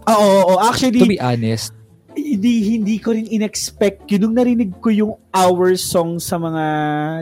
[0.06, 0.56] Oo, oo, oo.
[0.56, 1.70] To Actually, be honest,
[2.16, 6.64] hindi hindi ko rin inexpect yun nung narinig ko yung hour song sa mga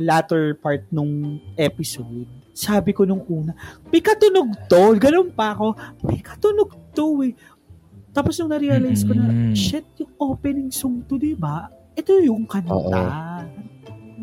[0.06, 2.30] latter part nung episode.
[2.54, 3.58] Sabi ko nung una,
[3.90, 4.94] may katunog to.
[5.02, 5.74] Ganun pa ako,
[6.06, 7.34] may katunog to eh.
[8.14, 11.66] Tapos nung na-realize ko na, shit, yung opening song to, di ba?
[11.98, 12.70] Ito yung kanta.
[12.70, 12.94] Oo.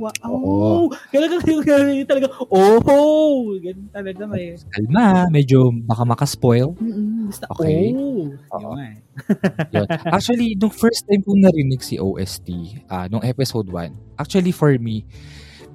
[0.00, 0.32] Wow.
[0.32, 0.88] Oo.
[1.12, 1.34] Talaga,
[2.10, 4.56] talaga, oh, ganun talaga eh.
[4.72, 6.72] kalma, medyo baka makaspoil.
[6.80, 7.92] Mm-mm, basta, Okay.
[7.92, 8.32] oh.
[8.56, 8.72] Oo.
[8.80, 8.96] Yun.
[9.76, 9.86] Yun.
[10.08, 12.48] Actually, nung first time kong narinig si OST,
[12.88, 15.04] ah nung episode 1, actually for me,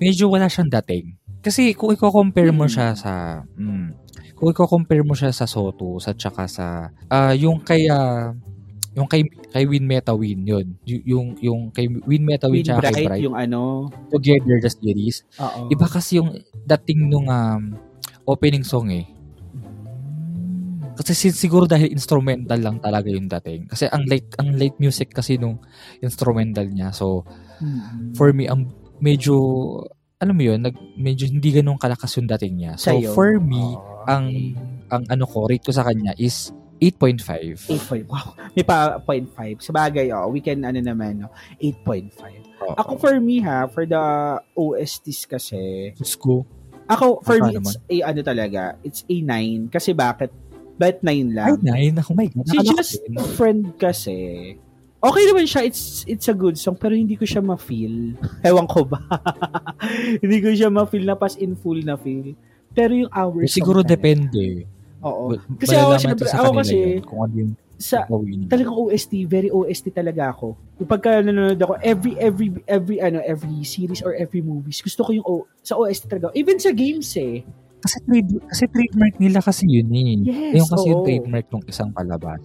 [0.02, 1.14] medyo wala siyang dating.
[1.46, 2.74] Kasi kung i-compare mo Hmm.
[2.74, 3.14] siya sa,
[3.54, 3.88] mm,
[4.34, 8.34] kung i-compare mo siya sa Soto, sa tsaka sa, ah yung kay, ah,
[8.96, 10.80] yung kay, kay Win Meta Win, yun.
[10.88, 13.92] Y- yung, yung kay Win Meta Win Win tsaka kay Bright, Bright, yung ano.
[14.08, 15.28] together the series.
[15.38, 15.68] Oo.
[15.68, 16.32] Iba kasi yung
[16.64, 17.76] dating nung um,
[18.24, 19.06] opening song eh.
[20.96, 23.68] Kasi sin- siguro dahil instrumental lang talaga yung dating.
[23.68, 25.60] Kasi ang light ang light music kasi nung
[26.00, 26.96] instrumental niya.
[26.96, 27.28] So
[27.60, 28.16] Mm-mm.
[28.16, 28.72] for me ang
[29.04, 29.36] medyo
[30.16, 32.80] alam mo yun, nag, medyo hindi ganun kalakas yung dating niya.
[32.80, 33.12] So Sa'yo?
[33.12, 34.08] for me, Oo.
[34.08, 34.26] ang
[34.88, 37.72] ang ano ko, rate ko sa kanya is 8.5.
[37.72, 38.10] 8.5.
[38.12, 38.36] Wow.
[38.52, 39.64] May pa 0.5.
[39.64, 41.32] Sa bagay, oh, we can, ano naman, no?
[41.60, 42.12] 8.5.
[42.62, 42.76] Oo.
[42.76, 44.04] Ako, for me, ha, for the
[44.56, 45.60] OSTs kasi,
[46.20, 46.44] ko.
[46.92, 49.72] ako, for Baka me, it's a, ano talaga, it's a 9.
[49.72, 50.32] Kasi bakit?
[50.76, 51.56] Ba't 9 Ay, lang?
[51.64, 51.96] nine.
[52.04, 52.44] Oh my God.
[52.52, 54.16] Ko Just a Friend kasi,
[55.00, 58.20] okay naman siya, it's it's a good song, pero hindi ko siya ma-feel.
[58.48, 59.00] Ewan ko ba?
[60.24, 62.36] hindi ko siya ma-feel na pas in full na feel.
[62.76, 64.68] Pero yung hours Siguro song talaga.
[65.06, 65.38] Oo.
[65.62, 65.92] Kasi ako,
[66.26, 68.08] sa ako kasi, yun kung ano yung Sa,
[68.48, 70.56] talagang OST, very OST talaga ako.
[70.80, 75.12] Yung pagka nanonood ako, every, every, every, ano, every series or every movies, gusto ko
[75.12, 76.32] yung o, sa OST talaga.
[76.34, 77.44] Even sa games eh.
[77.84, 80.18] Kasi, trade, kasi trademark nila kasi yun eh.
[80.26, 81.06] Yes, Yung kasi yung oo.
[81.06, 82.42] trademark ng isang palabas.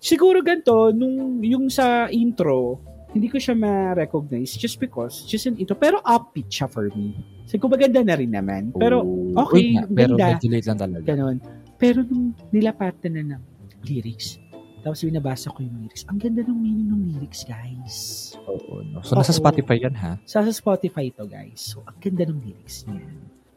[0.00, 2.80] Siguro ganito, nung, yung sa intro,
[3.12, 5.76] hindi ko siya ma-recognize just because, just an intro.
[5.76, 7.14] Pero upbeat siya for me.
[7.44, 8.72] So, kung maganda na rin naman.
[8.72, 9.02] Pero,
[9.36, 10.26] okay, Yun nga, pero ganda.
[10.40, 11.04] medyo late lang talaga.
[11.04, 11.36] ganon.
[11.80, 13.42] Pero nung nilapatan na ng
[13.88, 14.36] lyrics,
[14.84, 17.96] tapos binabasa ko yung lyrics, ang ganda ng meaning ng lyrics, guys.
[18.44, 19.00] Oo, no?
[19.00, 19.40] So, nasa Oo.
[19.40, 20.20] Spotify yan ha?
[20.28, 21.72] Sa, sa Spotify to, guys.
[21.72, 23.04] So, ang ganda ng lyrics niya.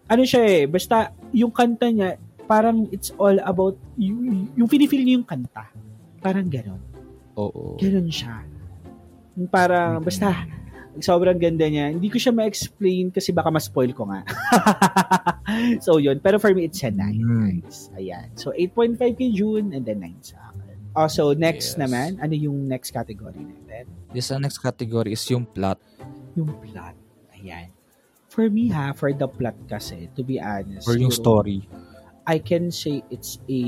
[0.07, 2.15] Ano siya eh, basta yung kanta niya,
[2.47, 5.67] parang it's all about, yung, yung pinifeel niya yung kanta.
[6.19, 6.79] Parang ganon.
[7.35, 7.75] Oo.
[7.79, 8.43] Ganon siya.
[9.35, 10.47] Yung Parang, basta,
[10.99, 11.89] sobrang ganda niya.
[11.89, 14.21] Hindi ko siya ma-explain kasi baka ma-spoil ko nga.
[15.85, 16.19] so, yun.
[16.19, 17.61] Pero for me, it's a 9, Mm.
[17.61, 17.89] guys.
[17.95, 18.27] Ayan.
[18.35, 20.75] So, 8.5 kay June and then 9 sa akin.
[20.93, 21.79] Also, next Yes.
[21.81, 23.89] naman, ano yung next category natin?
[24.13, 25.81] This ang next category is yung plot.
[26.37, 26.93] Yung plot.
[27.33, 27.73] Ayan.
[28.29, 31.65] For me ha, for the plot kasi, to be honest, Or yung story.
[32.25, 33.61] I can say it's a,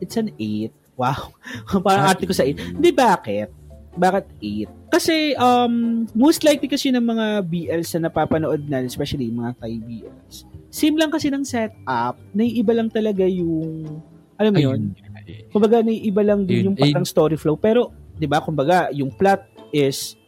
[0.00, 0.72] it's an 8.
[0.96, 1.32] Wow.
[1.84, 2.76] Parang arte ko sa 8.
[2.76, 3.48] Hindi, bakit?
[3.94, 4.90] Bakit 8?
[4.90, 10.46] Kasi, um, most likely kasi ng mga BLs na napapanood na, especially mga Thai BLs,
[10.70, 13.86] same lang kasi ng setup, naiiba lang talaga yung,
[14.34, 15.50] alam mo yun, Ayun.
[15.54, 17.54] kumbaga naiiba lang din Yun, yung parang story flow.
[17.54, 20.18] Pero, di ba, kumbaga, yung plot is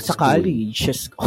[0.00, 1.12] sa college, just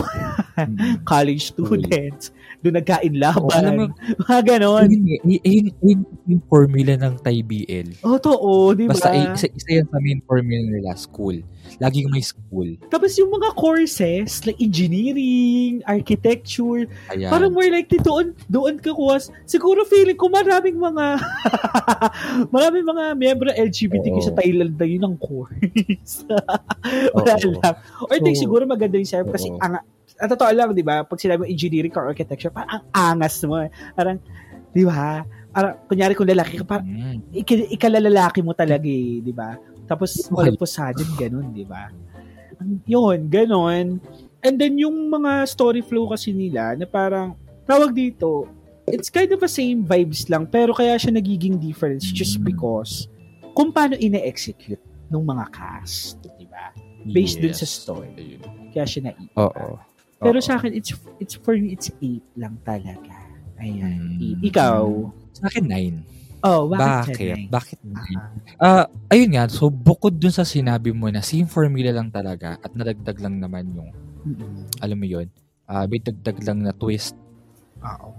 [0.54, 1.02] Mm.
[1.02, 2.30] college students,
[2.64, 4.88] doon nagkain Oo, alam mo, laban, mga ganon.
[4.88, 8.00] yun, yun, yun, yun yung formula ng Thai BL.
[8.08, 8.96] Oo, totoo, di ba?
[8.96, 11.44] Basta isa, isa yan sa main formula nila, school.
[11.84, 12.80] Laging may school.
[12.88, 17.28] Tapos yung mga courses, like engineering, architecture, Ayan.
[17.28, 19.20] parang more likely doon, doon ka kuha.
[19.44, 21.20] Siguro feeling ko maraming mga,
[22.56, 24.28] maraming mga miyembro LGBTQ Oo.
[24.32, 26.24] sa Thailand na yun ang course.
[27.16, 27.60] Wala Oo.
[27.60, 27.76] lang.
[28.08, 29.84] Or think So, siguro maganda yung serve kasi ang,
[30.18, 31.02] ang totoo lang, di ba?
[31.02, 32.84] Pag sinabi mo engineering or architecture, parang ang
[33.18, 33.58] angas mo.
[33.60, 33.70] eh.
[33.94, 34.18] Parang,
[34.70, 35.22] di ba?
[35.50, 37.18] Parang, kunyari kung lalaki ka, parang, Mm.
[37.32, 39.54] ik- ikalalaki mo talaga eh, di ba?
[39.86, 40.34] Tapos, Okay.
[40.34, 41.94] all of a sudden, ganun, di ba?
[42.86, 44.00] Yun, ganun.
[44.40, 48.48] And then, yung mga story flow kasi nila, na parang, tawag dito,
[48.86, 52.48] it's kind of the same vibes lang, pero kaya siya nagiging difference just Mm.
[52.50, 53.08] because
[53.54, 56.74] kung paano ine-execute ng mga cast, di ba?
[57.06, 58.40] Based dun sa story.
[58.74, 59.38] Kaya siya naiiba.
[59.38, 59.78] Oo.
[60.24, 60.46] Pero Oo.
[60.46, 63.14] sa akin, it's, it's for me, it's 8 lang talaga.
[63.60, 64.18] Ayan.
[64.18, 64.24] Mm.
[64.24, 64.40] eight.
[64.52, 64.84] Ikaw?
[65.36, 65.98] Sa akin, nine.
[66.44, 67.48] Oh, bakit?
[67.48, 67.48] Bakit?
[67.48, 67.78] Bakit?
[68.60, 72.60] Ah, Ah, ayun nga, so bukod dun sa sinabi mo na same formula lang talaga
[72.60, 73.90] at nadagdag lang naman yung,
[74.28, 74.68] mm-mm.
[74.84, 75.32] alam mo yun,
[75.72, 77.16] ah may dagdag lang na twist
[77.80, 78.12] Oo.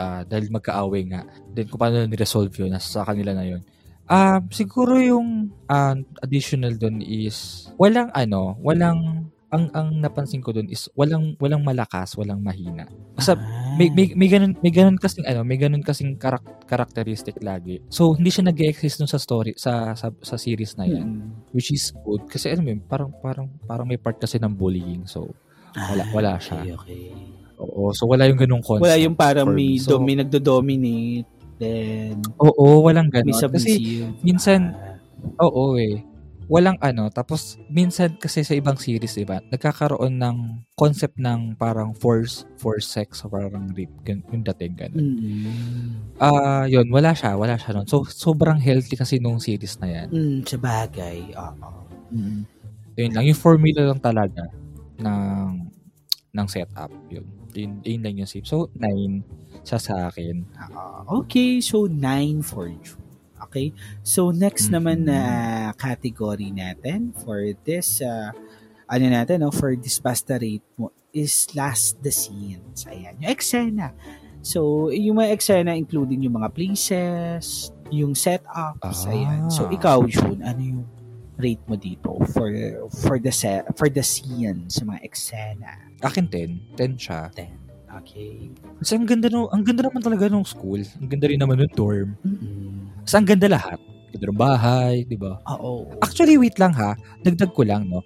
[0.00, 1.28] ah, dahil magkaaway nga.
[1.52, 3.60] Then kung paano niresolve yun, nasa sa kanila na yun.
[4.08, 5.92] Um, siguro yung ah,
[6.24, 12.16] additional doon is walang ano, walang ang ang napansin ko doon is walang walang malakas,
[12.16, 12.88] walang mahina.
[13.12, 13.76] Basta Ah.
[13.76, 17.84] may may may ganun may ganun kasing ano, may ganun kasing karak- characteristic lagi.
[17.92, 21.52] So hindi siya nag-exist dun sa story sa sa, sa series na yan, Mm.
[21.52, 25.04] which is good kasi mo yun, parang parang parang may part kasi ng bullying.
[25.04, 25.28] So
[25.76, 26.56] wala wala siya.
[26.56, 27.30] Ah, Okay, okay.
[27.62, 28.88] Oo, so wala yung ganung concept.
[28.88, 29.78] Wala yung parang may.
[29.78, 31.28] So- dom- may nagdo-dominate,
[31.60, 33.36] then Oo, walang ganun.
[33.36, 35.44] Kasi minsan- Ah.
[35.46, 36.02] Oo eh.
[36.52, 37.08] Walang ano.
[37.08, 40.36] Tapos, minsan kasi sa ibang series, diba, nagkakaroon ng
[40.76, 43.88] concept ng parang force, force sex, o parang rape.
[44.04, 45.16] Yung dating ganun.
[45.16, 45.92] Mm.
[46.20, 47.88] Ah, yun, wala siya, wala siya nun.
[47.88, 50.08] So, sobrang healthy kasi nung series na yan.
[50.12, 51.32] Mm, sa bagay.
[51.32, 51.68] Oo.
[52.12, 52.44] Mm.
[53.00, 54.44] Yun lang, yung formula lang talaga
[55.00, 55.72] ng
[56.32, 56.92] ng setup.
[57.08, 57.24] Yun.
[57.52, 58.48] Yun, yun lang yung save.
[58.48, 59.24] So, 9
[59.64, 60.44] siya sa akin.
[60.56, 63.01] Ah, okay, so 9 for June.
[63.52, 63.76] Okay?
[64.00, 65.20] So next naman na
[65.76, 68.32] category natin for this uh,
[68.88, 72.88] ano natin no for this basta rate mo is last the scenes.
[72.88, 73.92] Ayan, yung eksena.
[74.40, 79.12] So, yung mga eksena including yung mga places, yung setups, Ah.
[79.12, 79.46] ayan.
[79.52, 80.82] So, ikaw, June, ano yung
[81.36, 82.48] rate mo dito for
[83.04, 85.72] for the set for the scene sa mga eksena?
[86.00, 86.74] Akin 10.
[86.74, 87.28] 10 siya.
[88.02, 88.48] Okay.
[88.80, 90.80] Kasi ang ganda, no, ang ganda naman talaga nung school.
[90.96, 92.16] Ang ganda rin naman nung dorm.
[92.24, 92.61] Mm-mm.
[93.02, 93.78] Kasi ang ganda lahat.
[94.12, 95.40] Ganda ng bahay, di ba?
[95.56, 95.88] Oo.
[96.04, 96.92] Actually, wait lang ha.
[97.24, 98.04] Dagdag ko lang, no?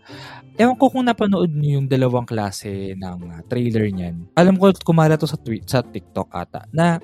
[0.57, 4.31] Ewan ko kung napanood niyo yung dalawang klase ng uh, trailer niyan.
[4.39, 6.65] Alam ko, kumala to sa, tweet, sa TikTok ata.
[6.73, 7.03] Na,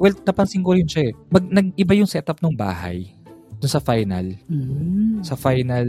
[0.00, 1.14] well, napansin ko rin siya eh.
[1.30, 3.12] Mag, nag-iba yung setup ng bahay
[3.58, 4.26] dun sa final.
[4.48, 5.20] Mm.
[5.22, 5.88] Sa final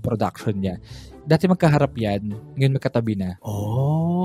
[0.00, 0.76] production niya.
[1.24, 2.30] Dati magkaharap yan.
[2.56, 3.36] Ngayon magkatabi na.
[3.42, 4.21] Oh,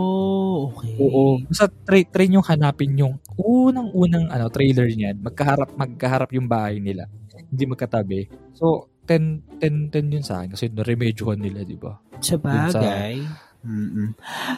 [0.71, 0.93] okay.
[0.99, 1.41] Oo.
[1.47, 5.19] Basta try, try nyo hanapin yung unang-unang ano, trailer niyan.
[5.23, 7.07] Magkaharap, magkaharap yung bahay nila.
[7.47, 8.19] Hindi magkatabi.
[8.53, 11.95] So, 10, 10, 10 yun sa akin kasi na-remedyohan nila, di ba?
[12.19, 13.23] Sa bagay.
[13.67, 14.13] Mm-mm.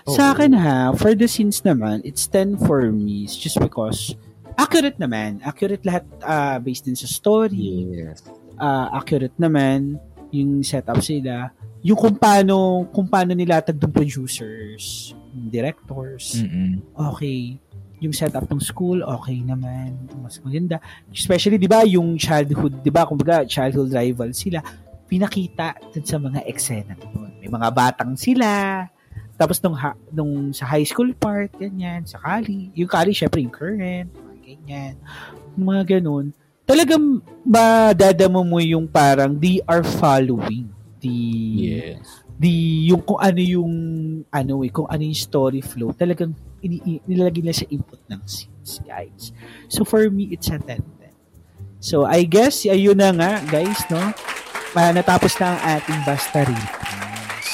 [0.10, 0.14] Oo.
[0.14, 3.26] Sa akin ha, for the scenes naman, it's 10 for me.
[3.30, 4.18] It's just because
[4.60, 5.39] accurate naman.
[5.45, 7.88] Accurate lahat ah, based din sa story.
[7.89, 8.26] Yes.
[8.60, 9.97] Ah, accurate naman
[10.30, 11.53] yung setup sila.
[11.82, 15.16] Yung kung paano, kung paano nilatag ng producers,
[15.49, 16.41] directors.
[16.41, 16.82] Mm-mm.
[16.95, 17.57] okay.
[17.99, 19.95] Yung setup ng school, okay naman.
[20.23, 20.80] Mas maganda.
[21.11, 24.63] Especially, di ba, yung childhood, di ba, kumbaga, childhood rival sila,
[25.09, 27.34] pinakita dun sa mga eksena doon.
[27.43, 28.86] May mga batang sila.
[29.36, 32.71] Tapos nung, ha- nung sa high school part, ganyan, sa kali.
[32.75, 34.93] Yung kali, syempre, yung current, mga ganyan.
[35.59, 36.32] Mga ganun.
[36.63, 40.69] Talagang madadamo mo yung parang they are following
[41.01, 41.17] the
[41.57, 42.21] Yes.
[42.38, 42.53] the
[42.93, 43.71] yung kung ano yung
[44.28, 48.84] ano eh, kung ano yung story flow, talagang ini, nilalagay nila sa input ng scenes,
[48.84, 49.32] guys.
[49.72, 50.84] So for me, it's a 10 10.
[51.80, 54.01] So I guess, ayun na nga, guys, no?
[54.78, 56.80] Ah, natapos na ang ating basta rating.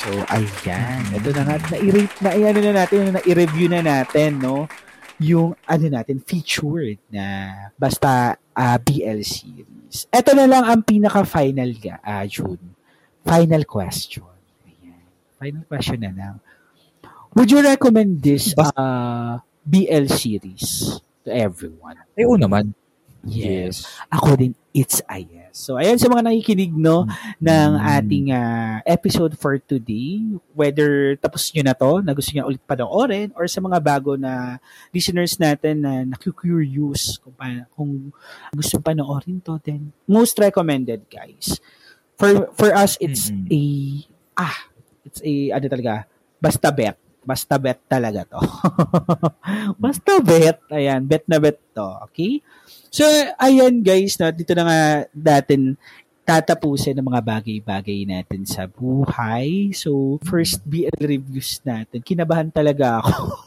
[0.06, 1.02] So, ayan.
[1.18, 4.70] Ito na nga, na-rate, na, ano na natin, na-review na natin, no?
[5.18, 10.06] Yung, ano natin, featured na basta ah, BL series.
[10.14, 11.74] Ito na lang ang pinaka-final,
[12.06, 12.62] ah, June.
[13.26, 14.30] Final question.
[14.68, 15.10] Ayan.
[15.42, 16.36] Final question na lang.
[17.36, 22.00] Would you recommend this uh, BL series to everyone?
[22.16, 22.72] Ay, oo naman.
[23.26, 23.90] Yes.
[24.08, 25.58] Ako din, it's a yes.
[25.58, 27.10] So, ayan sa mga nakikinig, no,
[27.42, 27.82] ng Mm.
[27.82, 30.22] ating ah, episode for today.
[30.56, 34.62] Whether tapos nyo na to, na gusto nyo ulit panoorin, or sa mga bago na
[34.96, 38.14] listeners natin na naku-curious kung, pa, kung
[38.54, 41.60] gusto panoorin to, then most recommended, guys.
[42.16, 43.50] For for us, it's Mm-mm.
[43.52, 43.62] a,
[44.40, 44.58] ah,
[45.04, 46.08] it's a, ano talaga,
[46.40, 46.96] basta bet.
[47.26, 48.40] Basta bet talaga to.
[49.84, 50.62] basta bet.
[50.70, 51.90] Ayan, bet na bet to.
[52.10, 52.46] Okay?
[52.94, 53.04] So,
[53.42, 55.76] ayan guys, no, dito na nga natin
[56.26, 59.74] tatapusin ng mga bagay-bagay natin sa buhay.
[59.74, 62.02] So, first BL reviews natin.
[62.02, 63.42] Kinabahan talaga ako.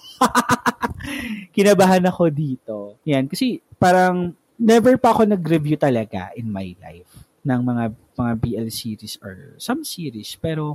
[1.57, 2.77] Kinabahan ako dito.
[3.03, 7.11] Yan, kasi parang never pa ako nag-review talaga in my life
[7.43, 7.85] ng mga
[8.19, 10.35] mga BL series or some series.
[10.39, 10.75] Pero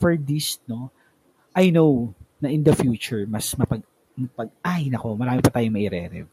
[0.00, 0.92] for this, no,
[1.58, 3.82] I know na in the future, mas mapag,
[4.14, 6.30] mapag ay, nako, marami pa tayong may review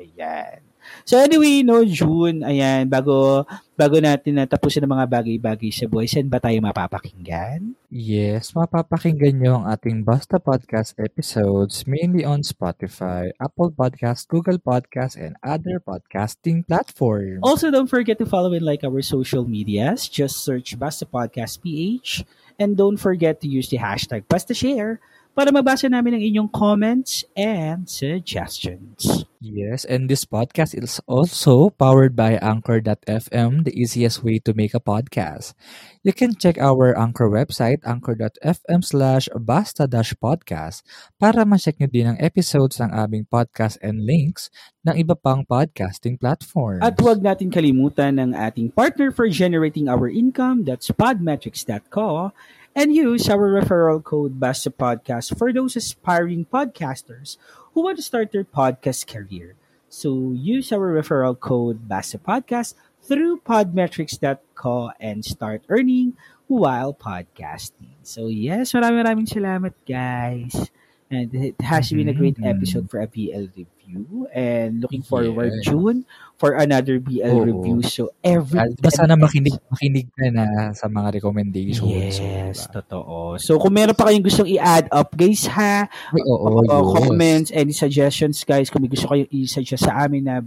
[0.00, 0.64] Ayan.
[1.04, 3.46] So anyway, no, June, ayan, bago,
[3.78, 7.78] bago natin natapusin ang mga bagay-bagay sa buhay, saan ba tayo mapapakinggan?
[7.92, 15.14] Yes, mapapakinggan nyo ang ating Basta Podcast episodes mainly on Spotify, Apple Podcast, Google Podcast,
[15.14, 17.44] and other podcasting platforms.
[17.46, 20.10] Also, don't forget to follow and like our social medias.
[20.10, 22.26] Just search Basta Podcast PH.
[22.58, 25.00] And don't forget to use the hashtag Basta Share
[25.32, 29.24] para mabasa namin ang inyong comments and suggestions.
[29.42, 34.78] Yes, and this podcast is also powered by Anchor.fm, the easiest way to make a
[34.78, 35.58] podcast.
[36.06, 40.86] You can check our Anchor website, anchor.fm slash basta-podcast
[41.18, 44.46] para ma-check nyo din ang episodes ng aming podcast and links
[44.86, 46.86] ng iba pang podcasting platforms.
[46.86, 52.30] At huwag natin kalimutan ng ating partner for generating our income, that's podmetrics.co,
[52.74, 57.36] and use our referral code Basta Podcast for those aspiring podcasters
[57.74, 59.54] who want to start their podcast career.
[59.88, 66.16] So use our referral code Basta Podcast through podmetrics.co and start earning
[66.46, 68.00] while podcasting.
[68.02, 70.72] So yes, maraming maraming salamat guys.
[71.12, 72.48] And it has been a great Mhm.
[72.48, 75.64] episode for a BL review and looking forward Yeah.
[75.68, 76.08] June
[76.40, 77.44] for another BL Oo.
[77.44, 77.84] review.
[77.84, 81.84] So every diba sana makinig, makinig ka na sa mga recommendations.
[81.84, 82.72] Yes, So, diba?
[82.80, 83.16] totoo.
[83.36, 85.84] So, kung meron pa kayong gustong i-add up, guys, ha?
[85.84, 86.88] Ay, oo, Uh, yes.
[86.96, 90.40] comments, any suggestions, guys, kung may gusto kayong i-suggest sa amin na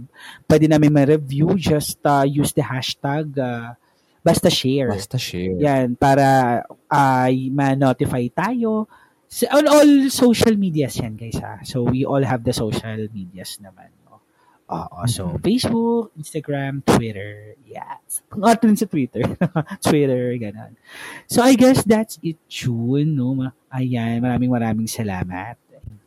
[0.50, 3.78] pwede namin ma-review, just uh, use the hashtag uh,
[4.18, 4.90] basta share.
[4.90, 5.54] Basta share.
[5.62, 8.90] Yan, para ay ma-notify tayo.
[9.26, 11.58] Sa, on all social medias yan, guys, ha?
[11.66, 13.90] So, we all have the social medias naman.
[14.06, 14.22] No?
[14.70, 15.42] Oo, so, Mhm.
[15.42, 18.22] Facebook, Instagram, Twitter, yes.
[18.30, 19.22] Kung ato rin sa Twitter.
[19.86, 20.78] Twitter, ganun.
[21.26, 23.50] So, I guess that's it, June, no?
[23.70, 25.58] Ayan, maraming maraming salamat.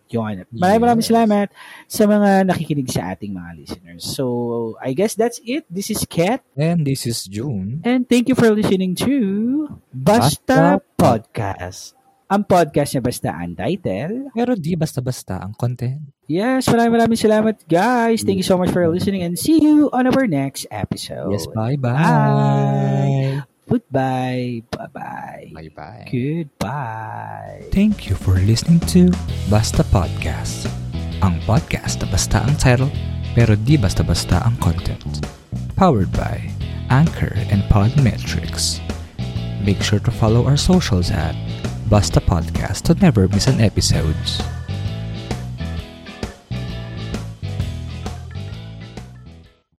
[0.09, 0.41] Yun.
[0.49, 1.53] Maraming maraming salamat
[1.85, 4.01] sa mga nakikinig sa ating mga listeners.
[4.09, 5.69] So, I guess that's it.
[5.69, 6.41] This is Kat.
[6.57, 7.85] And this is June.
[7.85, 11.98] And thank you for listening to Basta, Basta Podcast.
[12.29, 14.29] Ang podcast na basta untitled.
[14.37, 16.13] Pero di basta-basta ang content.
[16.29, 18.21] Yes, maraming maraming salamat guys.
[18.21, 21.33] Thank you so much for listening and see you on our next episode.
[21.33, 21.89] Yes, bye-bye.
[21.97, 23.41] Bye.
[23.65, 24.61] Goodbye.
[24.69, 25.57] Bye-bye.
[25.57, 26.05] Bye-bye.
[26.13, 27.65] Goodbye.
[27.73, 29.09] Thank you for listening to
[29.49, 30.69] Basta Podcast.
[31.25, 32.93] Ang podcast na basta ang title,
[33.33, 35.25] pero di basta-basta ang content.
[35.73, 36.45] Powered by
[36.93, 38.77] Anchor and Podmetrics.
[39.65, 41.33] Make sure to follow our socials at
[41.89, 44.58] Basta Podcast to never miss an episode.